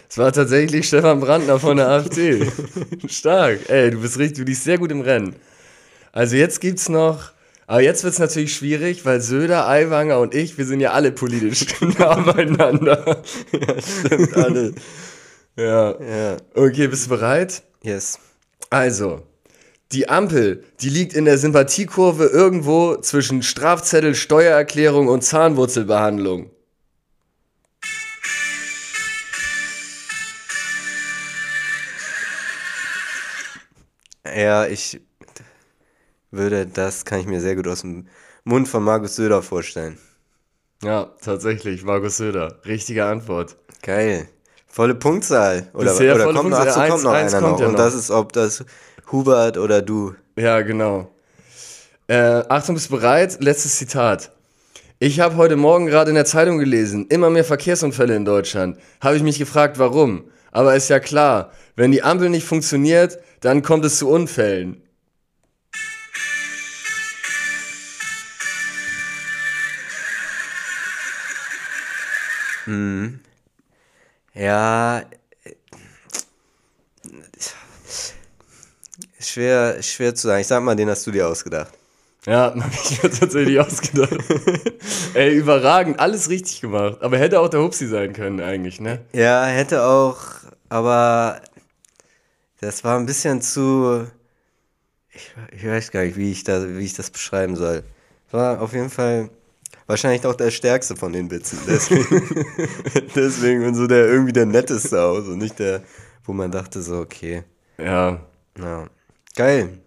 [0.08, 2.50] Es war tatsächlich Stefan Brandner von der AfD.
[3.06, 3.68] Stark.
[3.68, 5.36] Ey, du bist richtig, du liegst sehr gut im Rennen.
[6.18, 7.30] Also jetzt gibt's noch,
[7.68, 11.64] aber jetzt wird's natürlich schwierig, weil Söder, Aiwanger und ich, wir sind ja alle politisch
[11.80, 13.22] nah beieinander.
[13.52, 14.74] ja, stimmt, alle.
[15.56, 15.90] ja.
[16.02, 16.36] ja.
[16.56, 17.62] Okay, bist du bereit?
[17.84, 18.18] Yes.
[18.68, 19.22] Also,
[19.92, 26.50] die Ampel, die liegt in der Sympathiekurve irgendwo zwischen Strafzettel, Steuererklärung und Zahnwurzelbehandlung.
[34.24, 35.00] Ja, ich
[36.30, 38.06] würde, das kann ich mir sehr gut aus dem
[38.44, 39.98] Mund von Markus Söder vorstellen.
[40.82, 42.60] Ja, tatsächlich, Markus Söder.
[42.64, 43.56] Richtige Antwort.
[43.82, 44.28] Geil.
[44.66, 45.68] Volle Punktzahl.
[45.72, 47.58] Oder, Bisher oder kommt, noch, achso, kommt noch einer noch.
[47.58, 47.78] Ja Und noch.
[47.78, 48.64] das ist, ob das
[49.10, 50.14] Hubert oder du.
[50.36, 51.10] Ja, genau.
[52.06, 53.38] Äh, Achtung, bist du bereit?
[53.40, 54.30] Letztes Zitat.
[55.00, 58.78] Ich habe heute Morgen gerade in der Zeitung gelesen, immer mehr Verkehrsunfälle in Deutschland.
[59.00, 60.24] Habe ich mich gefragt, warum?
[60.50, 64.82] Aber ist ja klar, wenn die Ampel nicht funktioniert, dann kommt es zu Unfällen.
[72.68, 73.20] Mhm.
[74.34, 75.02] Ja.
[79.18, 80.40] Schwer, schwer zu sagen.
[80.42, 81.72] Ich sag mal, den hast du dir ausgedacht.
[82.26, 84.18] Ja, hab ich mir tatsächlich ausgedacht.
[85.14, 86.98] Ey, überragend, alles richtig gemacht.
[87.00, 89.00] Aber hätte auch der Hupsi sein können, eigentlich, ne?
[89.14, 90.18] Ja, hätte auch,
[90.68, 91.40] aber
[92.60, 94.06] das war ein bisschen zu.
[95.10, 97.82] Ich, ich weiß gar nicht, wie ich, da, wie ich das beschreiben soll.
[98.30, 99.30] War auf jeden Fall
[99.88, 101.58] wahrscheinlich auch der stärkste von den Witzen.
[101.66, 102.46] Deswegen,
[103.16, 105.82] deswegen und so der irgendwie der netteste aus und nicht der,
[106.24, 107.42] wo man dachte so, okay.
[107.78, 108.20] Ja.
[108.56, 108.88] Ja.
[109.34, 109.80] Geil.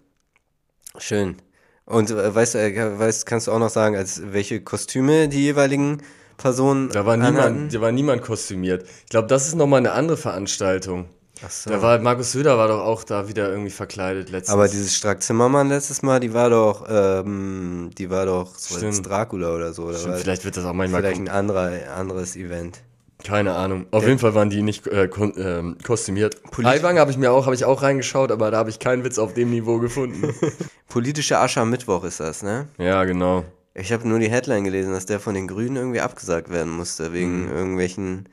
[0.97, 1.37] Schön.
[1.85, 5.43] Und äh, weißt du, äh, weißt, kannst du auch noch sagen, als welche Kostüme die
[5.43, 6.01] jeweiligen
[6.37, 8.83] Personen Da war niemand, da war niemand kostümiert.
[9.03, 11.09] Ich glaube, das ist nochmal eine andere Veranstaltung.
[11.49, 11.69] So.
[11.69, 15.23] Da war Markus Söder war doch auch da wieder irgendwie verkleidet letztes Aber dieses Strack
[15.23, 19.85] Zimmermann letztes Mal, die war doch, ähm, die war doch so als Dracula oder so.
[19.85, 22.81] Oder Stimmt, vielleicht wird das auch manchmal Vielleicht ein anderer, anderes Event.
[23.23, 23.85] Keine Ahnung.
[23.91, 24.09] Auf ja.
[24.09, 26.41] jeden Fall waren die nicht äh, äh, kostümiert.
[26.63, 29.19] Eiwang habe ich mir auch, habe ich auch reingeschaut, aber da habe ich keinen Witz
[29.19, 30.33] auf dem Niveau gefunden.
[30.87, 32.67] Politische Asche am Mittwoch ist das, ne?
[32.77, 33.45] Ja, genau.
[33.73, 37.13] Ich habe nur die Headline gelesen, dass der von den Grünen irgendwie abgesagt werden musste,
[37.13, 37.51] wegen mhm.
[37.51, 38.29] irgendwelchen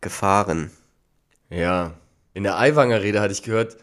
[0.00, 0.70] Gefahren.
[1.48, 1.92] Ja.
[2.34, 3.76] In der Aiwanger Rede hatte ich gehört,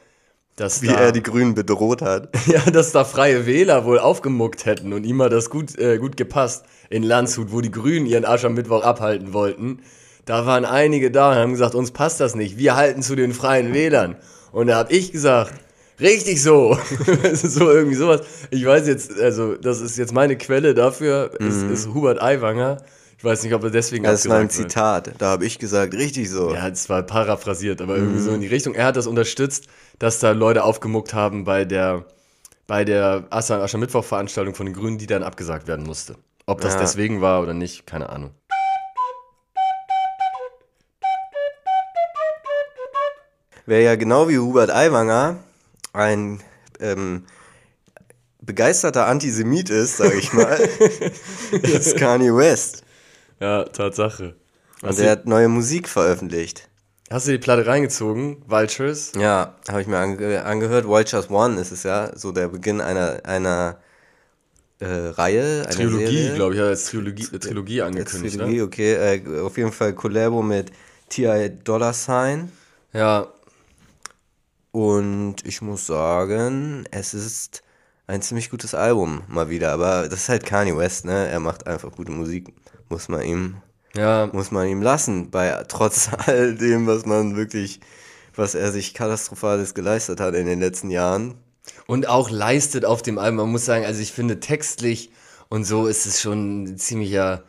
[0.57, 2.29] dass Wie da, er die Grünen bedroht hat.
[2.47, 6.17] ja, dass da freie Wähler wohl aufgemuckt hätten und ihm hat das gut, äh, gut
[6.17, 9.79] gepasst in Landshut, wo die Grünen ihren Arsch am Mittwoch abhalten wollten.
[10.25, 12.57] Da waren einige da und haben gesagt, uns passt das nicht.
[12.57, 14.17] Wir halten zu den freien Wählern.
[14.51, 15.53] Und da habe ich gesagt,
[15.99, 16.77] richtig so.
[17.33, 18.21] so irgendwie sowas.
[18.49, 21.47] Ich weiß jetzt, also das ist jetzt meine Quelle dafür, mhm.
[21.47, 22.83] ist, ist Hubert Aiwanger.
[23.21, 24.03] Ich weiß nicht, ob er deswegen.
[24.03, 25.05] Das war ein Zitat.
[25.05, 25.21] Wird.
[25.21, 26.55] Da habe ich gesagt, richtig so.
[26.55, 27.99] Ja, es war paraphrasiert, aber mhm.
[27.99, 28.73] irgendwie so in die Richtung.
[28.73, 29.67] Er hat das unterstützt,
[29.99, 32.05] dass da Leute aufgemuckt haben bei der,
[32.65, 36.15] bei der Aschermittwoch-Veranstaltung von den Grünen, die dann abgesagt werden musste.
[36.47, 36.79] Ob das ja.
[36.79, 38.31] deswegen war oder nicht, keine Ahnung.
[43.67, 45.37] Wer ja genau wie Hubert Aiwanger
[45.93, 46.41] ein
[46.79, 47.25] ähm,
[48.41, 50.57] begeisterter Antisemit ist, sage ich mal,
[51.61, 52.83] ist Kanye West.
[53.41, 54.35] Ja, Tatsache.
[54.83, 56.69] Und er hat neue Musik veröffentlicht.
[57.09, 58.37] Hast du die Platte reingezogen?
[58.47, 59.13] Vultures?
[59.17, 60.85] Ja, habe ich mir ange angehört.
[60.87, 63.79] Vultures One ist es ja, so der Beginn einer, einer
[64.79, 65.63] äh, Reihe.
[65.65, 68.35] Einer Trilogie, glaube ich, hat als Trilogie, äh, Trilogie angekündigt.
[68.35, 68.63] Trilogie, ne?
[68.63, 68.93] okay.
[68.93, 70.71] Äh, auf jeden Fall Collabo mit
[71.09, 71.49] T.I.
[71.63, 72.51] Dollar Sign.
[72.93, 73.27] Ja.
[74.71, 77.63] Und ich muss sagen, es ist
[78.05, 79.71] ein ziemlich gutes Album mal wieder.
[79.71, 81.27] Aber das ist halt Kanye West, ne?
[81.27, 82.53] Er macht einfach gute Musik
[82.91, 83.55] muss man ihm,
[83.95, 84.29] ja.
[84.31, 87.79] muss man ihm lassen, bei trotz all dem, was man wirklich,
[88.35, 91.35] was er sich katastrophales geleistet hat in den letzten Jahren.
[91.87, 93.37] Und auch leistet auf dem Album.
[93.37, 95.11] Man muss sagen, also ich finde textlich
[95.49, 97.43] und so ist es schon ziemlicher,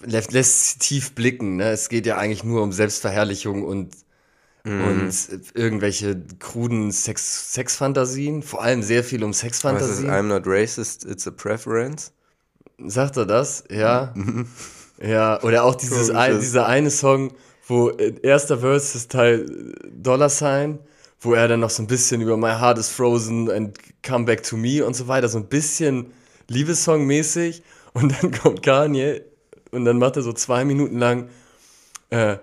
[0.00, 1.56] lässt, lässt tief blicken.
[1.56, 1.70] Ne?
[1.70, 3.94] Es geht ja eigentlich nur um Selbstverherrlichung und
[4.64, 4.84] mhm.
[4.84, 9.90] und irgendwelche kruden Sex, Sexfantasien, vor allem sehr viel um Sexfantasien.
[9.90, 12.12] Was ist I'm not racist, it's a preference?
[12.86, 13.64] Sagt er das?
[13.70, 14.14] Ja.
[15.02, 17.32] ja, oder auch dieses ein, dieser eine Song,
[17.66, 20.78] wo äh, erster Verse ist Teil Dollar Sign,
[21.20, 24.42] wo er dann noch so ein bisschen über My Heart is Frozen and Come Back
[24.44, 26.12] to Me und so weiter, so ein bisschen
[26.48, 27.62] Liebessong-mäßig.
[27.94, 29.22] Und dann kommt Kanye
[29.70, 31.28] und dann macht er so zwei Minuten lang
[32.10, 32.36] äh,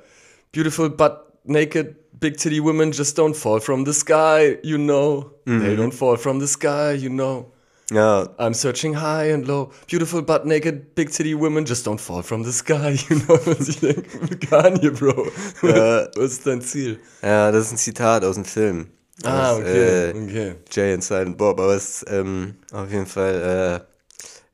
[0.51, 5.31] Beautiful but naked big titty women just don't fall from the sky, you know.
[5.45, 5.61] Mhm.
[5.61, 7.51] They don't fall from the sky, you know.
[7.91, 8.29] Ja.
[8.37, 9.71] I'm searching high and low.
[9.87, 12.97] Beautiful butt naked, big titty women just don't fall from the sky.
[13.09, 15.27] You know, was ich denke, Kanye, Bro.
[15.61, 16.07] Ja.
[16.15, 16.99] Was ist dein Ziel?
[17.21, 18.87] Ja, das ist ein Zitat aus dem Film.
[19.23, 20.55] Ah, aus, okay, äh, okay.
[20.71, 23.85] Jay and Silent Bob, aber es ist ähm, auf jeden Fall,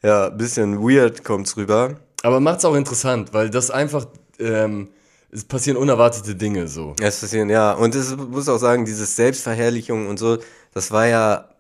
[0.04, 1.96] äh, ja, ein bisschen weird kommt's rüber.
[2.24, 4.06] Aber macht's auch interessant, weil das einfach,
[4.40, 4.90] ähm,
[5.32, 6.96] es passieren unerwartete Dinge so.
[7.02, 7.72] Es passieren, ja.
[7.72, 10.38] Und es muss auch sagen, dieses Selbstverherrlichung und so,
[10.74, 11.51] das war ja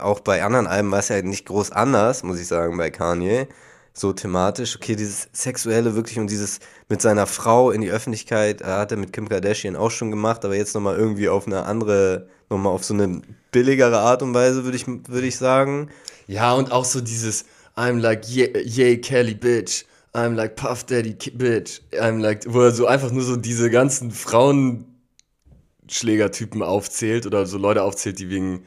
[0.00, 3.48] auch bei anderen Alben war es ja nicht groß anders, muss ich sagen, bei Kanye.
[3.92, 4.76] So thematisch.
[4.76, 8.98] Okay, dieses Sexuelle wirklich und dieses mit seiner Frau in die Öffentlichkeit äh, hat er
[8.98, 12.84] mit Kim Kardashian auch schon gemacht, aber jetzt nochmal irgendwie auf eine andere, nochmal auf
[12.84, 15.90] so eine billigere Art und Weise, würde ich, würde ich sagen.
[16.26, 17.44] Ja, und auch so dieses
[17.76, 19.84] I'm like, yeah, yeah, Kelly, bitch.
[20.14, 21.82] I'm like Puff Daddy, bitch.
[21.92, 27.82] I'm like, wo er so einfach nur so diese ganzen Frauenschlägertypen aufzählt oder so Leute
[27.82, 28.64] aufzählt, die wegen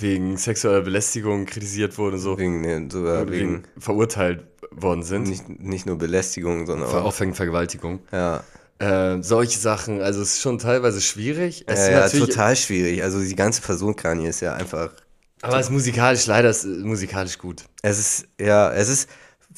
[0.00, 2.38] wegen sexueller Belästigung kritisiert wurden, so.
[2.38, 5.28] Wegen, nee, sogar wegen, verurteilt worden sind.
[5.28, 7.04] Nicht, nicht nur Belästigung, sondern auch.
[7.04, 8.00] Auch wegen Vergewaltigung.
[8.12, 8.42] Ja.
[8.78, 11.64] Äh, solche Sachen, also es ist schon teilweise schwierig.
[11.66, 13.02] Es ja, ja total schwierig.
[13.02, 14.90] Also die ganze Person Kanye ist ja einfach.
[15.40, 17.64] Aber es ist musikalisch, leider ist musikalisch gut.
[17.82, 19.08] Es ist, ja, es ist,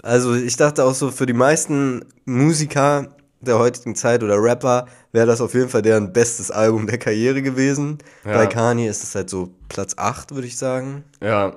[0.03, 5.27] also ich dachte auch so, für die meisten Musiker der heutigen Zeit oder Rapper wäre
[5.27, 7.99] das auf jeden Fall deren bestes Album der Karriere gewesen.
[8.25, 8.35] Ja.
[8.35, 11.05] Bei Kanye ist es halt so Platz 8, würde ich sagen.
[11.23, 11.57] Ja.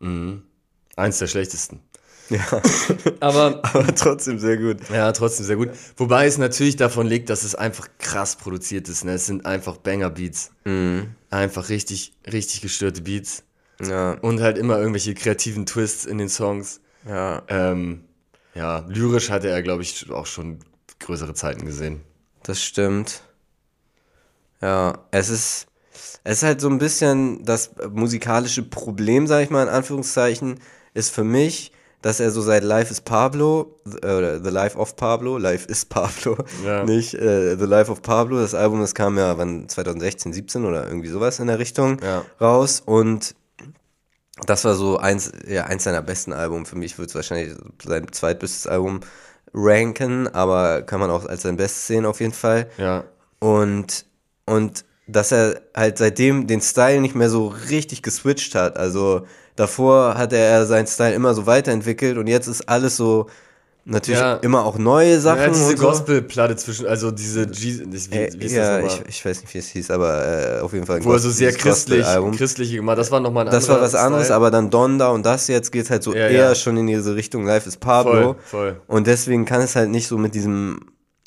[0.00, 0.42] Mhm.
[0.96, 1.80] Eins der schlechtesten.
[2.28, 2.62] Ja.
[3.20, 4.88] aber, aber trotzdem sehr gut.
[4.90, 5.70] Ja, trotzdem sehr gut.
[5.96, 9.04] Wobei es natürlich davon liegt, dass es einfach krass produziert ist.
[9.04, 9.14] Ne?
[9.14, 10.52] Es sind einfach Banger-Beats.
[10.64, 11.08] Mhm.
[11.30, 13.42] Einfach richtig, richtig gestörte Beats.
[13.82, 14.12] Ja.
[14.20, 16.80] Und halt immer irgendwelche kreativen Twists in den Songs.
[17.08, 17.42] Ja.
[17.48, 18.04] Ähm,
[18.54, 20.58] ja, lyrisch hatte er, glaube ich, auch schon
[20.98, 22.02] größere Zeiten gesehen.
[22.42, 23.22] Das stimmt.
[24.60, 25.66] Ja, es ist.
[26.22, 30.60] Es ist halt so ein bisschen das musikalische Problem, sag ich mal in Anführungszeichen,
[30.92, 31.72] ist für mich,
[32.02, 35.84] dass er so seit Life is Pablo, äh, oder The Life of Pablo, Life is
[35.84, 36.84] Pablo, ja.
[36.84, 40.86] nicht äh, The Life of Pablo, das Album, das kam ja wann 2016, 17 oder
[40.86, 42.22] irgendwie sowas in der Richtung ja.
[42.38, 43.34] raus und
[44.46, 46.64] das war so eins, ja, eins seiner besten Alben.
[46.64, 49.00] Für mich wird es wahrscheinlich sein zweitbestes Album
[49.52, 52.68] ranken, aber kann man auch als sein bestes sehen auf jeden Fall.
[52.78, 53.04] Ja.
[53.38, 54.06] Und,
[54.46, 58.76] und dass er halt seitdem den Style nicht mehr so richtig geswitcht hat.
[58.76, 63.26] Also davor hat er seinen Style immer so weiterentwickelt und jetzt ist alles so
[63.84, 64.34] natürlich ja.
[64.36, 65.40] immer auch neue Sachen.
[65.40, 65.86] Ja, diese so.
[65.86, 69.54] Gospelplatte zwischen, also diese G wie, äh, wie ist ja, das ich, ich weiß nicht,
[69.54, 70.96] wie es hieß, aber äh, auf jeden Fall.
[70.96, 73.94] ein Wo er so sehr christlich, christliche gemacht, das war nochmal ein Das war was
[73.94, 74.36] anderes, Style.
[74.36, 77.44] aber dann Donda und das jetzt geht halt so ja, eher schon in diese Richtung
[77.44, 78.34] Life is Pablo.
[78.34, 78.80] Voll, voll.
[78.86, 80.80] Und deswegen kann es halt nicht so mit diesem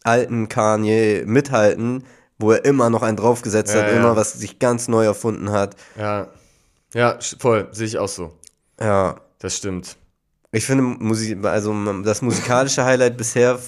[0.04, 2.04] alten Kanye mithalten,
[2.38, 5.76] wo er immer noch einen draufgesetzt hat, immer was sich ganz neu erfunden hat.
[5.98, 6.28] Ja.
[6.94, 8.34] Ja, voll, sehe ich auch so.
[8.80, 9.16] Ja.
[9.40, 9.98] Das stimmt.
[10.54, 13.60] Ich finde Musik, also das musikalische Highlight bisher,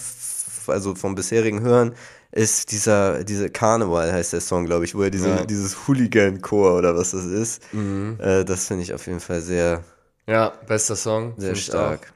[0.67, 1.95] also vom bisherigen Hören,
[2.31, 5.45] ist dieser, diese Karneval heißt der Song, glaube ich, wo er diese, ja.
[5.45, 7.73] dieses Hooligan-Chor oder was das ist.
[7.73, 8.17] Mhm.
[8.21, 9.83] Äh, das finde ich auf jeden Fall sehr.
[10.27, 11.33] Ja, bester Song.
[11.37, 12.13] Sehr stark.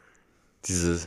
[0.66, 1.00] Diese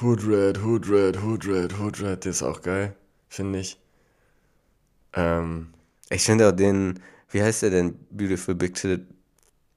[0.00, 2.96] Hood Red, Hood Red, Hood Red, Hood Red, der ist auch geil,
[3.28, 3.78] finde ich.
[5.12, 5.74] Ähm,
[6.08, 7.98] ich finde auch den, wie heißt der denn?
[8.10, 9.06] Beautiful Big Titted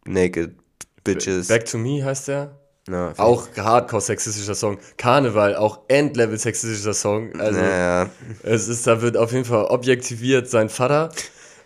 [0.06, 0.56] Naked
[1.04, 1.50] Bitches.
[1.50, 2.58] Back to Me heißt der?
[2.90, 4.78] Ja, auch hardcore sexistischer Song.
[4.98, 7.38] Karneval, auch Endlevel sexistischer Song.
[7.40, 8.10] Also naja.
[8.44, 11.10] es ist, da wird auf jeden Fall objektiviert sein Vater.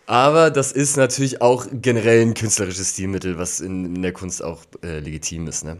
[0.07, 4.59] Aber das ist natürlich auch generell ein künstlerisches Stilmittel, was in, in der Kunst auch
[4.83, 5.63] äh, legitim ist.
[5.63, 5.77] Ne?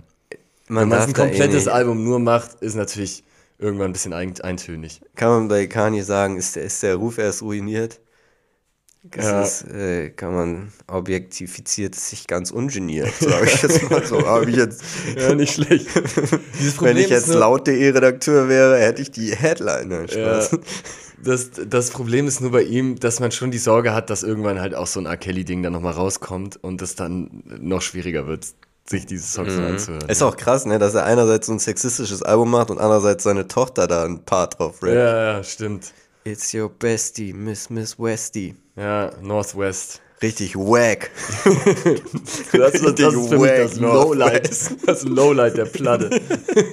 [0.67, 3.23] Man Wenn man ein komplettes eh Album nur macht, ist natürlich
[3.57, 5.01] irgendwann ein bisschen eintönig.
[5.15, 7.99] Kann man bei Kanye sagen, ist der, ist der Ruf erst ruiniert?
[9.03, 9.41] Das ja.
[9.41, 14.25] ist, äh, kann man objektifiziert sich ganz ungeniert, sage ich jetzt mal so.
[14.27, 14.83] Aber ich jetzt,
[15.17, 15.87] ja, nicht schlecht.
[16.81, 20.07] Wenn ich jetzt laut.de Redakteur wäre, hätte ich die Headline.
[20.07, 20.51] Spaß.
[20.51, 20.57] Ja.
[21.23, 24.59] Das, das Problem ist nur bei ihm, dass man schon die Sorge hat, dass irgendwann
[24.59, 25.17] halt auch so ein R.
[25.17, 28.45] Kelly-Ding dann nochmal rauskommt und es dann noch schwieriger wird,
[28.85, 29.65] sich diese Songs mhm.
[29.65, 30.09] anzuhören.
[30.09, 33.47] Ist auch krass, ne, dass er einerseits so ein sexistisches Album macht und andererseits seine
[33.47, 34.93] Tochter da ein Part drauf rappt.
[34.93, 35.93] Ja, ja, stimmt.
[36.23, 38.55] It's your bestie, Miss Miss Westie.
[38.81, 40.01] Ja, Northwest.
[40.23, 41.11] Richtig wack.
[42.51, 44.49] das, ist, das ist mich das Lowlight.
[44.87, 46.09] Das Lowlight der Platte.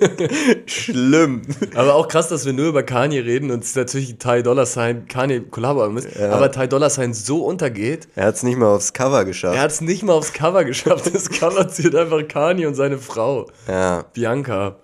[0.66, 1.42] Schlimm.
[1.74, 5.06] Aber auch krass, dass wir nur über Kanye reden und es natürlich Ty Dollar Sign
[5.06, 6.16] Kanye Kollabo ist.
[6.18, 6.32] Ja.
[6.32, 8.08] Aber Ty Dollar Sign so untergeht.
[8.16, 9.56] Er hat es nicht mal aufs Cover geschafft.
[9.56, 11.14] Er hat es nicht mal aufs Cover geschafft.
[11.14, 13.50] Das Cover zieht einfach Kanye und seine Frau.
[13.66, 14.04] Ja.
[14.14, 14.76] Bianca.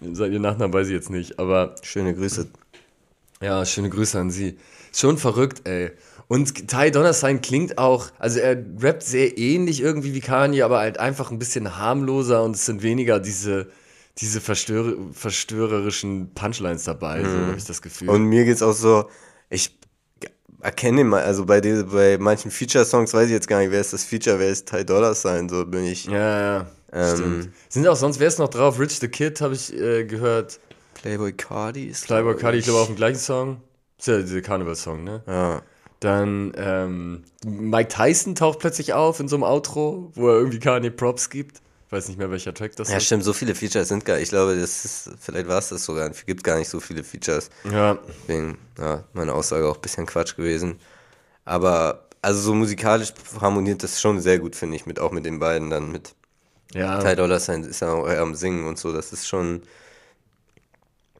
[0.00, 1.76] Ihr Nachnamen weiß ich jetzt nicht, aber.
[1.82, 2.48] Schöne Grüße.
[3.40, 4.58] Ja, schöne Grüße an sie.
[4.92, 5.92] Schon verrückt, ey.
[6.28, 11.00] Und Ty Sign klingt auch, also er rappt sehr ähnlich irgendwie wie Kanye, aber halt
[11.00, 13.68] einfach ein bisschen harmloser und es sind weniger diese,
[14.18, 17.24] diese verstör verstörerischen Punchlines dabei, mhm.
[17.24, 18.10] so habe ich das Gefühl.
[18.10, 19.08] Und mir geht's auch so,
[19.48, 19.78] ich
[20.60, 23.94] erkenne mal, also bei, die, bei manchen Feature-Songs weiß ich jetzt gar nicht, wer ist
[23.94, 26.04] das Feature, wer ist Ty Sign, so bin ich.
[26.04, 26.66] Ja, ja.
[26.92, 28.78] Ähm, Sind auch sonst, wer ist noch drauf?
[28.78, 30.58] Rich the Kid habe ich äh, gehört.
[30.94, 33.62] Playboy Cardi ist Playboy Cardi, ich glaube auf dem gleichen Song.
[33.98, 35.22] ist ja dieser Karneval-Song, ne?
[35.26, 35.62] Ja.
[36.00, 40.90] Dann ähm, Mike Tyson taucht plötzlich auf in so einem Outro, wo er irgendwie Kanye
[40.90, 41.60] Props gibt.
[41.86, 43.02] Ich weiß nicht mehr, welcher Track das ja, ist.
[43.02, 45.84] Ja, stimmt, so viele Features sind gar Ich glaube, das ist, vielleicht war es das
[45.84, 46.10] sogar.
[46.10, 47.48] Es gibt gar nicht so viele Features.
[47.64, 47.98] Ja.
[48.06, 50.78] Deswegen, ja, meine Aussage auch ein bisschen Quatsch gewesen.
[51.46, 55.38] Aber, also so musikalisch harmoniert das schon sehr gut, finde ich, mit, auch mit den
[55.38, 56.14] beiden dann mit.
[56.74, 57.02] Ja.
[57.02, 58.92] Ty Dolla Sign ist ja auch am Singen und so.
[58.92, 59.62] Das ist schon,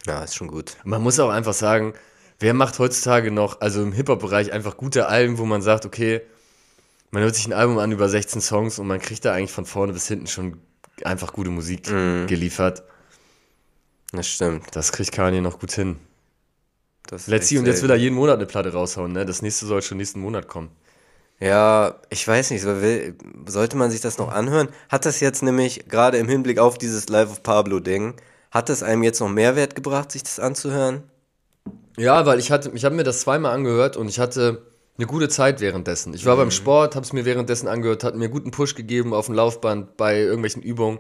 [0.07, 0.77] ja, ist schon gut.
[0.85, 1.95] Man muss auch einfach sagen,
[2.39, 6.23] wer macht heutzutage noch, also im Hip-Hop-Bereich, einfach gute Alben, wo man sagt, okay,
[7.11, 9.65] man hört sich ein Album an über 16 Songs und man kriegt da eigentlich von
[9.65, 10.61] vorne bis hinten schon
[11.05, 12.27] einfach gute Musik mm.
[12.27, 12.83] geliefert.
[14.13, 14.65] Das stimmt.
[14.73, 15.97] Das kriegt Kanye noch gut hin.
[17.27, 19.25] Let's see, und jetzt will er jeden Monat eine Platte raushauen, ne?
[19.25, 20.71] Das nächste soll schon nächsten Monat kommen.
[21.41, 24.69] Ja, ich weiß nicht, sollte man sich das noch anhören?
[24.89, 28.15] Hat das jetzt nämlich gerade im Hinblick auf dieses Live of Pablo-Ding,
[28.51, 31.05] hat es einem jetzt noch Mehrwert gebracht, sich das anzuhören?
[31.99, 34.63] Ja, weil ich hatte, ich habe mir das zweimal angehört und ich hatte
[34.97, 36.15] eine gute Zeit währenddessen.
[36.15, 36.41] Ich war mhm.
[36.41, 39.35] beim Sport, habe es mir währenddessen angehört, hat mir einen guten Push gegeben auf dem
[39.35, 40.99] Laufband bei irgendwelchen Übungen.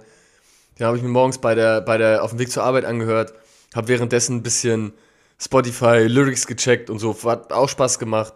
[0.78, 3.32] Den habe ich mir morgens bei der, bei der, auf dem Weg zur Arbeit angehört,
[3.74, 4.92] habe währenddessen ein bisschen
[5.40, 8.34] Spotify Lyrics gecheckt und so, hat auch Spaß gemacht.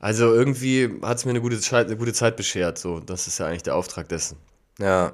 [0.00, 2.78] Also irgendwie hat es mir eine gute, Zeit, eine gute Zeit beschert.
[2.78, 4.36] So, das ist ja eigentlich der Auftrag dessen.
[4.78, 5.12] Ja,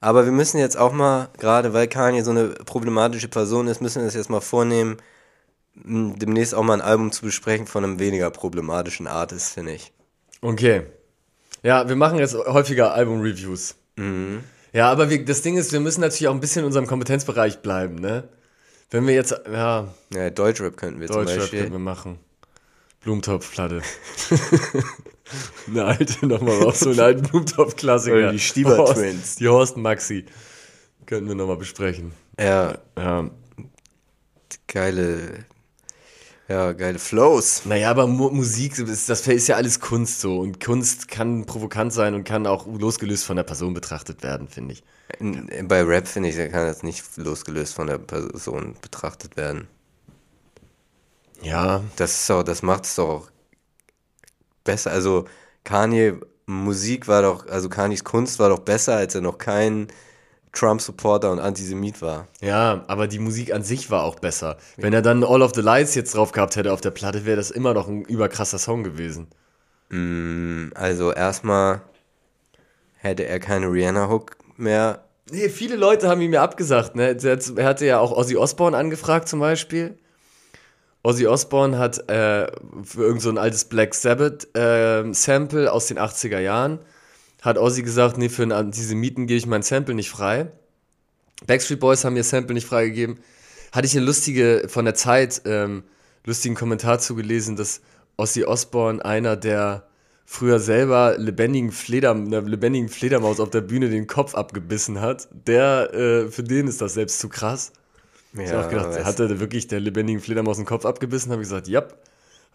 [0.00, 4.00] aber wir müssen jetzt auch mal, gerade weil Kanye so eine problematische Person ist, müssen
[4.00, 4.98] wir das jetzt mal vornehmen,
[5.84, 9.92] demnächst auch mal ein Album zu besprechen von einem weniger problematischen Artist, finde ich.
[10.40, 10.82] Okay.
[11.62, 13.74] Ja, wir machen jetzt häufiger Album-Reviews.
[13.96, 14.44] Mhm.
[14.72, 17.60] Ja, aber wir, das Ding ist, wir müssen natürlich auch ein bisschen in unserem Kompetenzbereich
[17.60, 18.28] bleiben, ne?
[18.90, 19.88] Wenn wir jetzt, ja.
[20.14, 21.58] Ja, Deutschrap könnten wir Deutschrap zum Beispiel.
[21.60, 22.18] könnten wir machen.
[23.00, 23.82] Blumentopfplatte.
[25.66, 28.32] eine alte nochmal raus, so einen alten Blumentopf-Klassiker.
[28.32, 29.36] Die Stieber Twins.
[29.36, 30.26] Die Horst Maxi.
[31.06, 32.12] Könnten wir nochmal besprechen.
[32.38, 32.78] Ja.
[32.96, 33.30] Ja.
[34.66, 35.46] Geile
[36.48, 37.66] ja, geile Flows.
[37.66, 40.38] Naja, aber Mu Musik, das ist ja alles Kunst so.
[40.38, 44.72] Und Kunst kann provokant sein und kann auch losgelöst von der Person betrachtet werden, finde
[44.72, 44.82] ich.
[45.64, 49.68] Bei Rap, finde ich, kann das nicht losgelöst von der Person betrachtet werden.
[51.42, 51.82] Ja.
[51.96, 53.30] Das, ist auch, das macht es doch auch
[54.64, 54.90] besser.
[54.90, 55.26] Also,
[55.64, 56.14] Kanye,
[56.46, 59.88] Musik war doch, also Kanyes Kunst war doch besser, als er noch kein
[60.58, 62.26] Trump-Supporter und Antisemit war.
[62.40, 64.56] Ja, aber die Musik an sich war auch besser.
[64.76, 67.36] Wenn er dann All of the Lights jetzt drauf gehabt hätte auf der Platte, wäre
[67.36, 69.28] das immer noch ein überkrasser Song gewesen.
[69.90, 71.82] Mm, also erstmal
[72.96, 75.04] hätte er keine Rihanna-Hook mehr.
[75.30, 76.96] Nee, viele Leute haben ihn mir abgesagt.
[76.96, 77.16] Ne?
[77.56, 79.96] Er hatte ja auch Ozzy Osbourne angefragt zum Beispiel.
[81.02, 82.48] Ozzy Osbourne hat äh,
[82.82, 86.80] für irgend so ein altes Black Sabbath äh, Sample aus den 80er Jahren
[87.42, 90.50] hat Ozzy gesagt, nee, für diese Mieten gebe ich mein Sample nicht frei.
[91.46, 93.18] Backstreet Boys haben ihr Sample nicht freigegeben.
[93.72, 95.84] Hatte ich eine lustige, von der Zeit, ähm,
[96.24, 97.80] lustigen Kommentar zugelesen, dass
[98.16, 99.88] Ozzy Osbourne einer der
[100.26, 105.28] früher selber lebendigen Fleder, einer lebendigen Fledermaus auf der Bühne den Kopf abgebissen hat.
[105.46, 107.72] Der, äh, für den ist das selbst zu krass.
[108.34, 111.32] Ja, ich habe auch gedacht, hat er wirklich der lebendigen Fledermaus den Kopf abgebissen?
[111.32, 111.84] Habe ich gesagt, ja.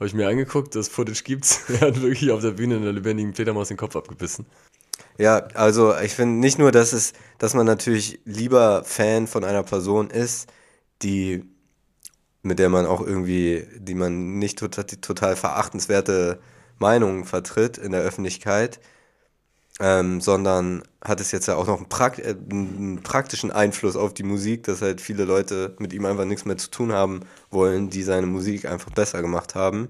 [0.03, 1.61] Habe ich mir angeguckt, das Footage gibt's.
[1.69, 4.45] er hat wirklich auf der Bühne einer lebendigen Fledermaus den Kopf abgebissen.
[5.17, 9.63] Ja, also ich finde nicht nur, dass es, dass man natürlich lieber Fan von einer
[9.63, 10.51] Person ist,
[11.03, 11.45] die
[12.41, 16.41] mit der man auch irgendwie, die man nicht total, total verachtenswerte
[16.79, 18.81] Meinungen vertritt in der Öffentlichkeit,
[19.79, 24.13] ähm, sondern hat es jetzt ja auch noch einen, Prakt äh, einen, praktischen Einfluss auf
[24.13, 27.89] die Musik, dass halt viele Leute mit ihm einfach nichts mehr zu tun haben wollen,
[27.89, 29.89] die seine Musik einfach besser gemacht haben.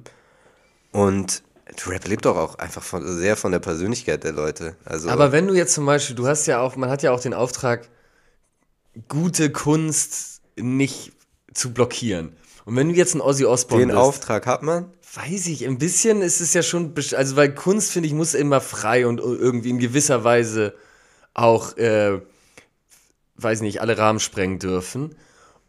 [0.91, 1.43] Und
[1.85, 4.75] Rap lebt doch auch einfach von, sehr von der Persönlichkeit der Leute.
[4.85, 7.21] Also Aber wenn du jetzt zum Beispiel, du hast ja auch, man hat ja auch
[7.21, 7.89] den Auftrag,
[9.07, 11.13] gute Kunst nicht
[11.53, 12.35] zu blockieren.
[12.65, 14.91] Und wenn du jetzt ein Ozzy Osbourne Den bist, Auftrag hat man?
[15.15, 18.61] Weiß ich, ein bisschen ist es ja schon, also weil Kunst, finde ich, muss immer
[18.61, 20.73] frei und irgendwie in gewisser Weise
[21.35, 22.19] auch, äh,
[23.35, 25.15] weiß nicht, alle Rahmen sprengen dürfen.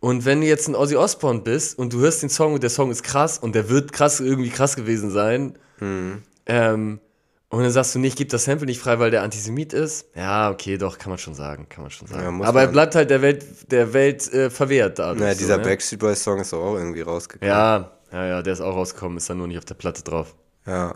[0.01, 2.71] Und wenn du jetzt ein Ozzy Osbourne bist und du hörst den Song und der
[2.71, 6.23] Song ist krass und der wird krass irgendwie krass gewesen sein, mhm.
[6.47, 7.01] ähm,
[7.51, 10.09] und dann sagst du nicht, gib das Sample nicht frei, weil der Antisemit ist.
[10.17, 12.41] Ja, okay, doch, kann man schon sagen, kann man schon sagen.
[12.41, 15.21] Ja, Aber er bleibt halt der Welt, der Welt äh, verwehrt dadurch.
[15.21, 15.67] Naja, dieser so, ne?
[15.69, 17.49] Backstreet Boys Song ist auch irgendwie rausgekommen.
[17.49, 20.37] Ja, ja, ja, der ist auch rausgekommen, ist dann nur nicht auf der Platte drauf.
[20.67, 20.95] Ja.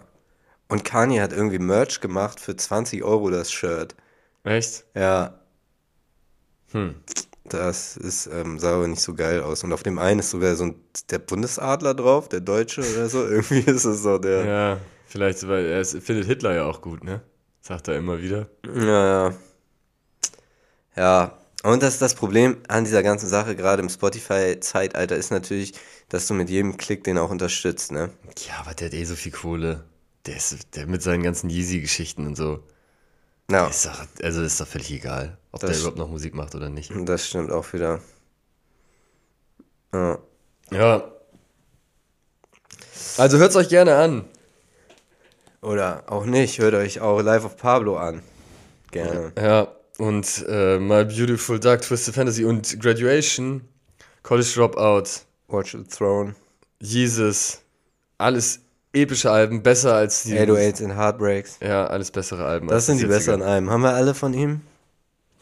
[0.68, 3.96] Und Kanye hat irgendwie Merch gemacht für 20 Euro das Shirt.
[4.44, 4.85] Echt?
[4.94, 5.40] Ja.
[6.70, 6.94] Hm.
[7.44, 9.64] Das ist, ähm, sah aber nicht so geil aus.
[9.64, 10.74] Und auf dem einen ist sogar so ein,
[11.11, 13.26] der Bundesadler drauf, der Deutsche oder so.
[13.28, 14.44] Irgendwie ist es so der.
[14.44, 17.20] Ja, vielleicht, weil er findet Hitler ja auch gut, ne?
[17.62, 18.48] Sagt er immer wieder.
[18.64, 19.35] Ja, ja.
[20.94, 21.38] Ja.
[21.64, 25.75] Und das ist das Problem an dieser ganzen Sache, gerade im Spotify-Zeitalter, ist natürlich,
[26.09, 28.11] dass du mit jedem Klick den auch unterstützt, ne?
[28.47, 29.85] Ja, aber der hat eh so viel Kohle.
[30.27, 32.62] Der ist, der mit seinen ganzen Yeezy-Geschichten und so.
[33.51, 33.66] Ja.
[33.66, 36.68] Ist doch, also ist doch völlig egal, ob das der überhaupt noch Musik macht oder
[36.68, 36.92] nicht.
[36.94, 38.01] Das stimmt auch wieder.
[39.92, 40.18] Ja.
[40.71, 41.11] Ja.
[43.16, 44.25] Also hört es euch gerne an.
[45.61, 48.23] Oder auch nicht, hört euch auch Live of Pablo an.
[48.92, 49.33] Gerne.
[49.37, 53.62] Ja, und äh, My Beautiful Dark Twisted Fantasy und Graduation,
[54.22, 55.04] College Dropout,
[55.48, 56.34] Watch the Throne,
[56.80, 57.61] Jesus,
[58.16, 58.61] alles
[58.92, 60.38] epische Alben, besser als die.
[60.38, 61.58] 808s and Heartbreaks.
[61.61, 62.68] Ja, alles bessere Alben.
[62.68, 63.70] Das sind die besseren Alben.
[63.70, 64.61] Haben wir alle von ihm?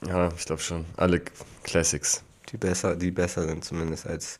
[0.06, 0.84] Ja, ich glaube schon.
[0.96, 1.22] Alle
[1.62, 2.22] Classics.
[2.50, 4.38] Die besser, die besser sind zumindest als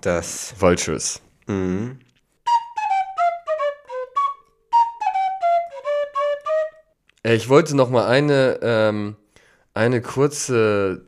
[0.00, 0.54] das.
[0.58, 1.20] Vultures.
[1.46, 1.98] Mhm.
[7.22, 9.16] Ich wollte noch mal eine, ähm,
[9.74, 11.02] eine kurze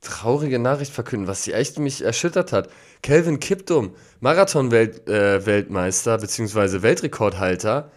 [0.00, 2.70] traurige Nachricht verkünden, was sie echt mich erschüttert hat.
[3.02, 6.82] Kelvin Kiptum, Marathon-Weltmeister äh, bzw.
[6.82, 7.90] Weltrekordhalter,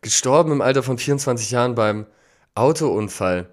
[0.00, 2.06] gestorben im Alter von 24 Jahren beim
[2.54, 3.48] Autounfall.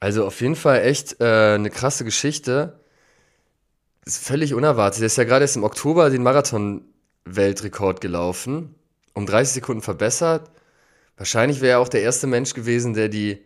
[0.00, 2.80] Also auf jeden Fall echt äh, eine krasse Geschichte.
[4.04, 5.02] Ist völlig unerwartet.
[5.02, 8.74] Er ist ja gerade erst im Oktober den Marathon-Weltrekord gelaufen.
[9.12, 10.50] Um 30 Sekunden verbessert.
[11.20, 13.44] Wahrscheinlich wäre er auch der erste Mensch gewesen, der die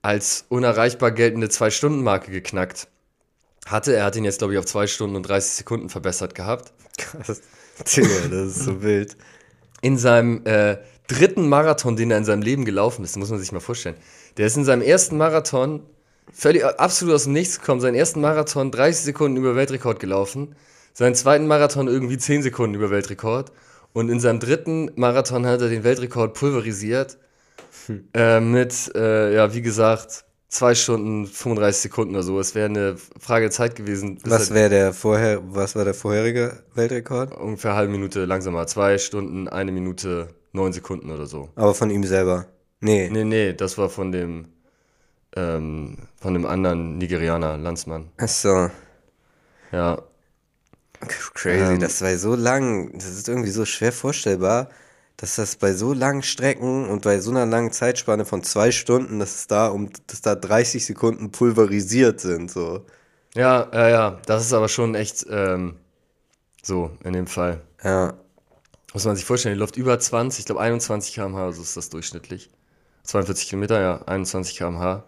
[0.00, 2.88] als unerreichbar geltende Zwei-Stunden-Marke geknackt
[3.66, 3.94] hatte.
[3.94, 6.72] Er hat ihn jetzt, glaube ich, auf 2 Stunden und 30 Sekunden verbessert gehabt.
[6.96, 7.42] Krass.
[7.94, 9.18] Digga, das ist so wild.
[9.82, 13.18] In seinem äh, dritten Marathon, den er in seinem Leben gelaufen ist.
[13.18, 13.96] Muss man sich mal vorstellen.
[14.38, 15.82] Der ist in seinem ersten Marathon
[16.32, 17.82] völlig absolut aus dem Nichts gekommen.
[17.82, 20.56] Seinen ersten Marathon 30 Sekunden über Weltrekord gelaufen.
[20.94, 23.52] Seinen zweiten Marathon irgendwie 10 Sekunden über Weltrekord.
[23.92, 27.18] Und in seinem dritten Marathon hat er den Weltrekord pulverisiert.
[27.86, 28.08] Hm.
[28.14, 32.38] Äh, mit, äh, ja, wie gesagt, 2 Stunden 35 Sekunden oder so.
[32.38, 34.18] Es wäre eine Frage der Zeit gewesen.
[34.24, 37.34] Was wäre der vorher, was war der vorherige Weltrekord?
[37.34, 38.66] Ungefähr eine halbe Minute langsamer.
[38.66, 41.48] 2 Stunden, eine Minute, 9 Sekunden oder so.
[41.54, 42.46] Aber von ihm selber?
[42.80, 43.08] Nee.
[43.10, 44.48] Nee, nee, das war von dem,
[45.36, 48.10] ähm, von dem anderen Nigerianer, Landsmann.
[48.18, 48.68] Ach so.
[49.72, 50.02] Ja.
[51.08, 54.68] Crazy, ähm, das war so lang, das ist irgendwie so schwer vorstellbar,
[55.16, 59.18] dass das bei so langen Strecken und bei so einer langen Zeitspanne von zwei Stunden,
[59.18, 62.84] dass es da um, dass da 30 Sekunden pulverisiert sind, so.
[63.34, 65.76] Ja, ja, ja, das ist aber schon echt ähm,
[66.62, 67.62] so in dem Fall.
[67.82, 68.14] Ja.
[68.92, 71.88] Muss man sich vorstellen, die läuft über 20, ich glaube 21 km/h, so ist das
[71.88, 72.50] durchschnittlich.
[73.04, 75.04] 42 Kilometer, ja, 21 km/h.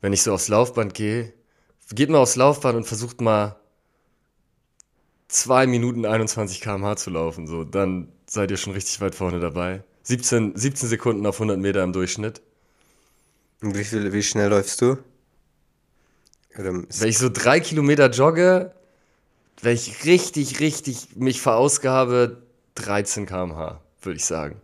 [0.00, 1.32] Wenn ich so aufs Laufband gehe,
[1.92, 3.56] geht mal aufs Laufband und versucht mal
[5.34, 9.82] 2 Minuten 21 km/h zu laufen, so, dann seid ihr schon richtig weit vorne dabei.
[10.04, 12.40] 17, 17 Sekunden auf 100 Meter im Durchschnitt.
[13.60, 14.98] Und wie, viel, wie schnell läufst du?
[16.54, 18.72] Wenn ich so drei Kilometer jogge,
[19.60, 22.42] wenn ich richtig, richtig mich verausgabe,
[22.76, 24.60] 13 km/h, würde ich sagen.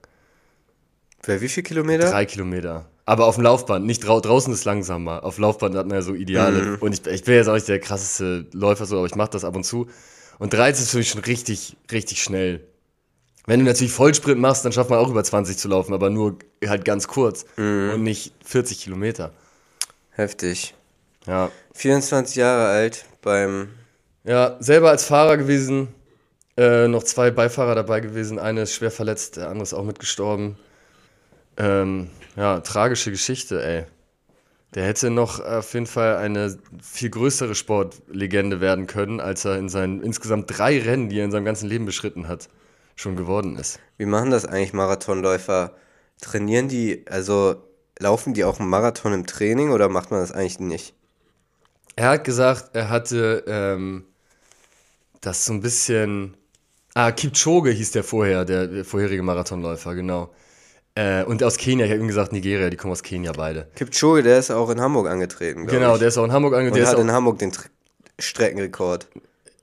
[1.21, 2.11] Für wie viel Kilometer?
[2.11, 2.87] Drei Kilometer.
[3.07, 5.25] Aber auf dem Laufband, nicht drau draußen ist langsamer.
[5.25, 6.63] Auf Laufband hat man ja so Ideale.
[6.63, 6.77] Mhm.
[6.77, 9.45] Und ich, ich bin jetzt auch nicht der krasseste Läufer, so, aber ich mache das
[9.45, 9.89] ab und zu.
[10.41, 12.67] Und 13 ist für mich schon richtig, richtig schnell.
[13.45, 16.39] Wenn du natürlich Vollsprint machst, dann schafft man auch über 20 zu laufen, aber nur
[16.67, 17.91] halt ganz kurz mhm.
[17.95, 19.33] und nicht 40 Kilometer.
[20.13, 20.75] Heftig.
[21.27, 21.51] Ja.
[21.75, 23.69] 24 Jahre alt beim.
[24.25, 25.89] Ja, selber als Fahrer gewesen.
[26.57, 28.39] Äh, noch zwei Beifahrer dabei gewesen.
[28.39, 30.57] Eine ist schwer verletzt, der andere ist auch mitgestorben.
[31.59, 33.85] Ähm, ja, tragische Geschichte, ey.
[34.75, 39.69] Der hätte noch auf jeden Fall eine viel größere Sportlegende werden können, als er in
[39.69, 42.49] seinen insgesamt drei Rennen, die er in seinem ganzen Leben beschritten hat,
[42.95, 43.81] schon geworden ist.
[43.99, 45.75] Wie machen das eigentlich Marathonläufer?
[46.21, 47.57] Trainieren die, also
[47.99, 50.95] laufen die auch einen Marathon im Training oder macht man das eigentlich nicht?
[51.97, 54.05] Er hat gesagt, er hatte ähm,
[55.21, 56.37] das so ein bisschen.
[56.95, 60.33] Ah, Kipchoge hieß der vorher, der, der vorherige Marathonläufer, genau.
[60.95, 63.69] Äh, und aus Kenia, ich habe ihm gesagt, Nigeria, die kommen aus Kenia beide.
[63.77, 65.67] Kipchoge, der ist auch in Hamburg angetreten.
[65.67, 66.01] Genau, ich.
[66.01, 66.85] der ist auch in Hamburg angetreten.
[66.85, 67.65] Und hat in Hamburg den Tr
[68.19, 69.09] Streckenrekord.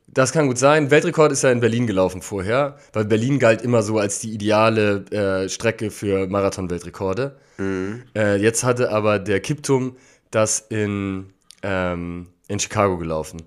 [0.08, 0.90] Das kann gut sein.
[0.90, 5.06] Weltrekord ist ja in Berlin gelaufen vorher, weil Berlin galt immer so als die ideale
[5.12, 7.38] äh, Strecke für Marathon-Weltrekorde.
[7.58, 8.04] Mhm.
[8.16, 9.96] Äh, jetzt hatte aber der Kiptum
[10.32, 13.44] das in, ähm, in Chicago gelaufen.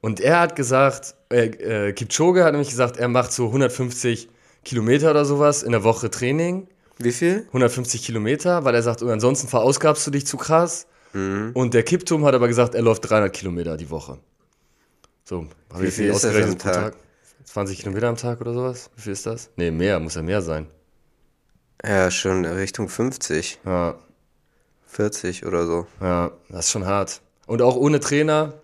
[0.00, 4.28] Und er hat gesagt, äh, Kipchoge hat nämlich gesagt, er macht so 150
[4.64, 6.66] Kilometer oder sowas in der Woche Training
[6.98, 7.44] wie viel?
[7.48, 10.86] 150 Kilometer, weil er sagt, und ansonsten verausgabst du dich zu krass.
[11.12, 11.52] Mhm.
[11.54, 14.18] Und der Kippturm hat aber gesagt, er läuft 300 Kilometer die Woche.
[15.24, 16.94] So, habe ich viel ausgerechnet pro Tag?
[17.44, 18.90] 20 Kilometer am Tag oder sowas?
[18.96, 19.50] Wie viel ist das?
[19.56, 20.66] Nee, mehr, muss ja mehr sein.
[21.84, 23.60] Ja, schon Richtung 50.
[23.64, 23.96] Ja.
[24.86, 25.86] 40 oder so.
[26.00, 27.20] Ja, das ist schon hart.
[27.46, 28.54] Und auch ohne Trainer.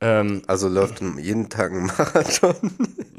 [0.00, 2.56] Ähm, also läuft jeden Tag ein Marathon.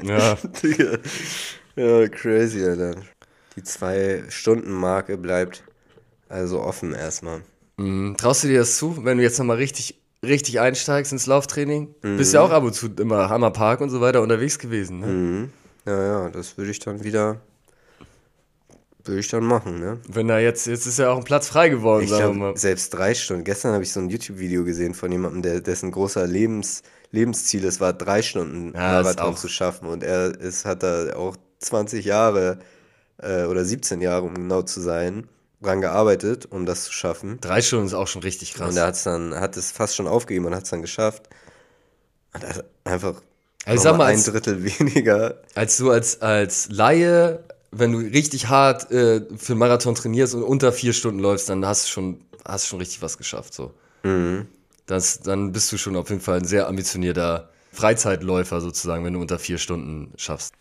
[0.02, 0.36] Ja.
[1.76, 2.96] ja, crazy, Alter
[3.56, 5.64] die Zwei-Stunden-Marke bleibt
[6.28, 7.42] also offen erstmal.
[7.76, 8.16] Mhm.
[8.16, 11.94] Traust du dir das zu, wenn du jetzt nochmal richtig, richtig einsteigst ins Lauftraining?
[12.02, 12.16] Mhm.
[12.16, 15.06] Bist ja auch ab und zu immer Hammerpark und so weiter unterwegs gewesen, ne?
[15.06, 15.50] Mhm.
[15.86, 17.40] Ja, ja, das würde ich dann wieder
[19.06, 19.98] würde ich dann machen, ne?
[20.08, 22.56] Wenn da jetzt, jetzt ist ja auch ein Platz frei geworden, ich sagen mal.
[22.56, 23.44] Selbst drei Stunden.
[23.44, 26.82] Gestern habe ich so ein YouTube-Video gesehen von jemandem, der, dessen großer Lebens,
[27.12, 29.88] Lebensziel es war, drei Stunden ja, Marathon zu schaffen.
[29.88, 32.58] Und er ist, hat da auch 20 Jahre
[33.18, 35.28] äh, oder 17 Jahre, um genau zu sein,
[35.60, 37.38] dran gearbeitet, um das zu schaffen.
[37.40, 38.70] Drei Stunden ist auch schon richtig krass.
[38.70, 41.28] Und er hat's dann, hat es fast schon aufgegeben und hat es dann geschafft.
[42.34, 43.22] Und er einfach
[43.66, 45.42] also sag mal, ein Drittel weniger.
[45.54, 50.44] Als du als, als Laie, wenn du richtig hart äh, für einen Marathon trainierst und
[50.44, 53.54] unter vier Stunden läufst, dann hast du schon, hast schon richtig was geschafft.
[53.54, 53.74] So.
[54.04, 54.46] Mhm.
[54.86, 59.20] Das, dann bist du schon auf jeden Fall ein sehr ambitionierter Freizeitläufer sozusagen, wenn du
[59.20, 60.54] unter vier Stunden schaffst.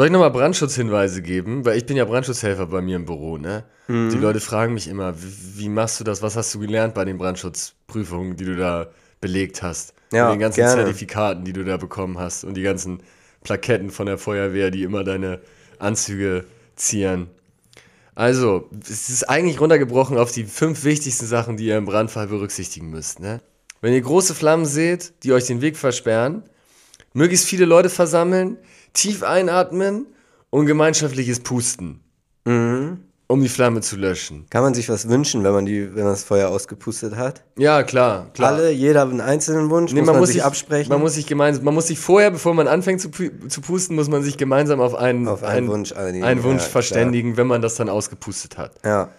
[0.00, 1.66] Soll ich nochmal Brandschutzhinweise geben?
[1.66, 3.64] Weil ich bin ja Brandschutzhelfer bei mir im Büro, ne?
[3.86, 4.08] Mhm.
[4.08, 6.22] Die Leute fragen mich immer, wie, wie, machst du das?
[6.22, 8.86] Was hast du gelernt bei den Brandschutzprüfungen, die du da
[9.20, 9.92] belegt hast?
[10.10, 10.84] Ja, Mit den ganzen gerne.
[10.84, 13.02] Zertifikaten, die du da bekommen hast und die ganzen
[13.44, 15.40] Plaketten von der Feuerwehr, die immer deine
[15.78, 16.46] Anzüge
[16.76, 17.26] zieren.
[18.14, 22.88] Also, es ist eigentlich runtergebrochen auf die fünf wichtigsten Sachen, die ihr im Brandfall berücksichtigen
[22.88, 23.20] müsst.
[23.20, 23.42] Ne?
[23.82, 26.42] Wenn ihr große Flammen seht, die euch den Weg versperren,
[27.12, 28.56] möglichst viele Leute versammeln,
[28.92, 30.06] tief einatmen
[30.50, 32.00] und gemeinschaftliches Pusten.
[32.44, 32.98] Mhm
[33.30, 34.46] um die Flamme zu löschen.
[34.50, 37.44] Kann man sich was wünschen, wenn man, die, wenn man das Feuer ausgepustet hat?
[37.56, 38.54] Ja, klar, klar.
[38.54, 40.90] Alle, jeder einen einzelnen Wunsch, nee, muss man, muss sich absprechen?
[40.90, 44.08] Man muss sich gemeinsam, man muss sich vorher, bevor man anfängt zu, zu pusten, muss
[44.08, 47.38] man sich gemeinsam auf einen, auf einen, einen Wunsch, einen Wunsch ja, verständigen, klar.
[47.38, 48.72] wenn man das dann ausgepustet hat.
[48.84, 49.10] Ja.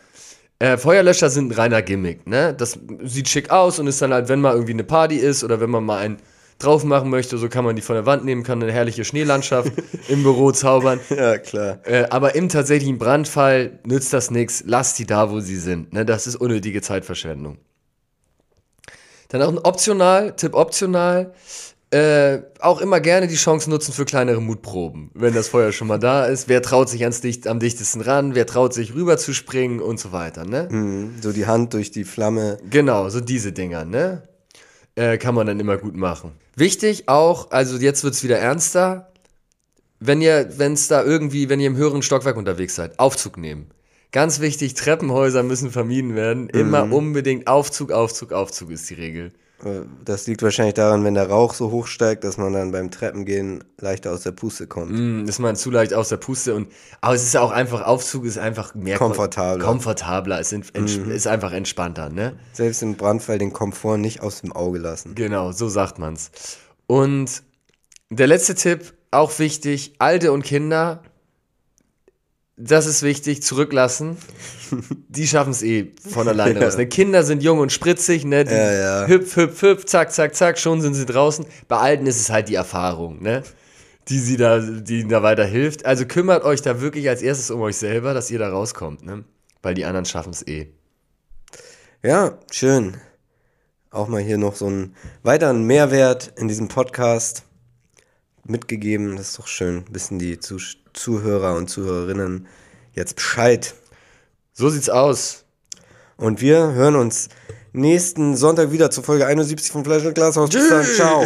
[0.60, 2.54] Äh, Feuerlöscher sind ein reiner Gimmick, ne?
[2.54, 5.62] Das sieht schick aus und ist dann halt, wenn mal irgendwie eine Party ist oder
[5.62, 6.18] wenn man mal ein
[6.64, 9.72] drauf machen möchte, so kann man die von der Wand nehmen, kann eine herrliche Schneelandschaft
[10.08, 11.00] im Büro zaubern.
[11.10, 11.80] Ja, klar.
[11.86, 14.64] Äh, aber im tatsächlichen Brandfall nützt das nichts.
[14.66, 15.94] Lasst die da, wo sie sind.
[15.94, 16.06] Ne?
[16.06, 17.58] Das ist unnötige Zeitverschwendung.
[19.30, 21.34] Dann auch ein optional, Tipp optional.
[21.94, 25.98] Äh, auch immer gerne die Chance nutzen für kleinere Mutproben, wenn das Feuer schon mal
[25.98, 26.48] da ist.
[26.48, 28.34] Wer traut sich ans dicht, am dichtesten ran?
[28.34, 30.70] Wer traut sich rüber zu springen und so weiter, ne?
[30.72, 32.60] Mhm, so die Hand durch die Flamme.
[32.70, 34.24] Genau, so diese Dinger, ne?
[34.96, 36.34] Äh, kann man dann immer gut machen.
[36.56, 39.12] Wichtig auch, also jetzt wird es wieder ernster,
[40.00, 43.68] wenn ihr, wenn es da irgendwie, wenn ihr im höheren Stockwerk unterwegs seid, Aufzug nehmen.
[44.12, 46.50] Ganz wichtig, Treppenhäuser müssen vermieden werden.
[46.50, 46.94] Immer mhm.
[46.94, 49.32] unbedingt Aufzug, Aufzug, Aufzug ist die Regel.
[49.64, 52.92] Äh, das liegt wahrscheinlich daran, wenn der Rauch so hoch steigt, dass man dann beim
[52.92, 54.92] Treppengehen leichter aus der Puste kommt.
[54.92, 56.68] Mm, ist man zu leicht aus der Puste und
[57.02, 59.66] aber es ist auch einfach Aufzug ist einfach mehr komfortabler.
[59.66, 61.12] Komfortabler, es ist, mhm.
[61.12, 62.38] ist einfach entspannter, ne?
[62.54, 65.16] Selbst im Brandfall den Komfort nicht aus dem Auge lassen.
[65.16, 66.32] Genau, so sagt man's.
[66.88, 67.44] Und
[68.10, 71.02] der letzte Tipp, auch wichtig, Alte und Kinder
[72.64, 74.18] das ist wichtig, zurücklassen.
[75.10, 76.66] Die schaffen es eh von alleine ja.
[76.66, 76.78] raus.
[76.78, 76.88] Ne?
[76.88, 78.46] Kinder sind jung und spritzig, ne?
[78.46, 79.08] Die ja, ja.
[79.08, 81.46] Hüpf, hüpf, hüpf, zack, zack, zack, schon sind sie draußen.
[81.68, 83.44] Bei Alten ist es halt die Erfahrung, ne?
[84.08, 85.86] Die sie da, die ihnen da weiter hilft.
[85.86, 89.24] Also kümmert euch da wirklich als erstes um euch selber, dass ihr da rauskommt, ne?
[89.62, 90.72] Weil die anderen schaffen es eh.
[92.04, 92.98] Ja, schön.
[93.92, 97.44] Auch mal hier noch so einen weiteren Mehrwert in diesem Podcast
[98.52, 99.18] mitgegeben.
[99.18, 99.86] Das ist doch schön.
[99.90, 102.48] Wissen die Zuschauer Zuhörer und Zuhörerinnen
[102.94, 103.74] jetzt Bescheid.
[104.54, 105.46] So sieht's aus.
[106.18, 107.30] Und wir hören uns
[107.74, 110.50] nächsten Sonntag wieder zur Folge 71 von Fleisch und Glashaus.
[110.50, 111.26] Bis dann, ciao.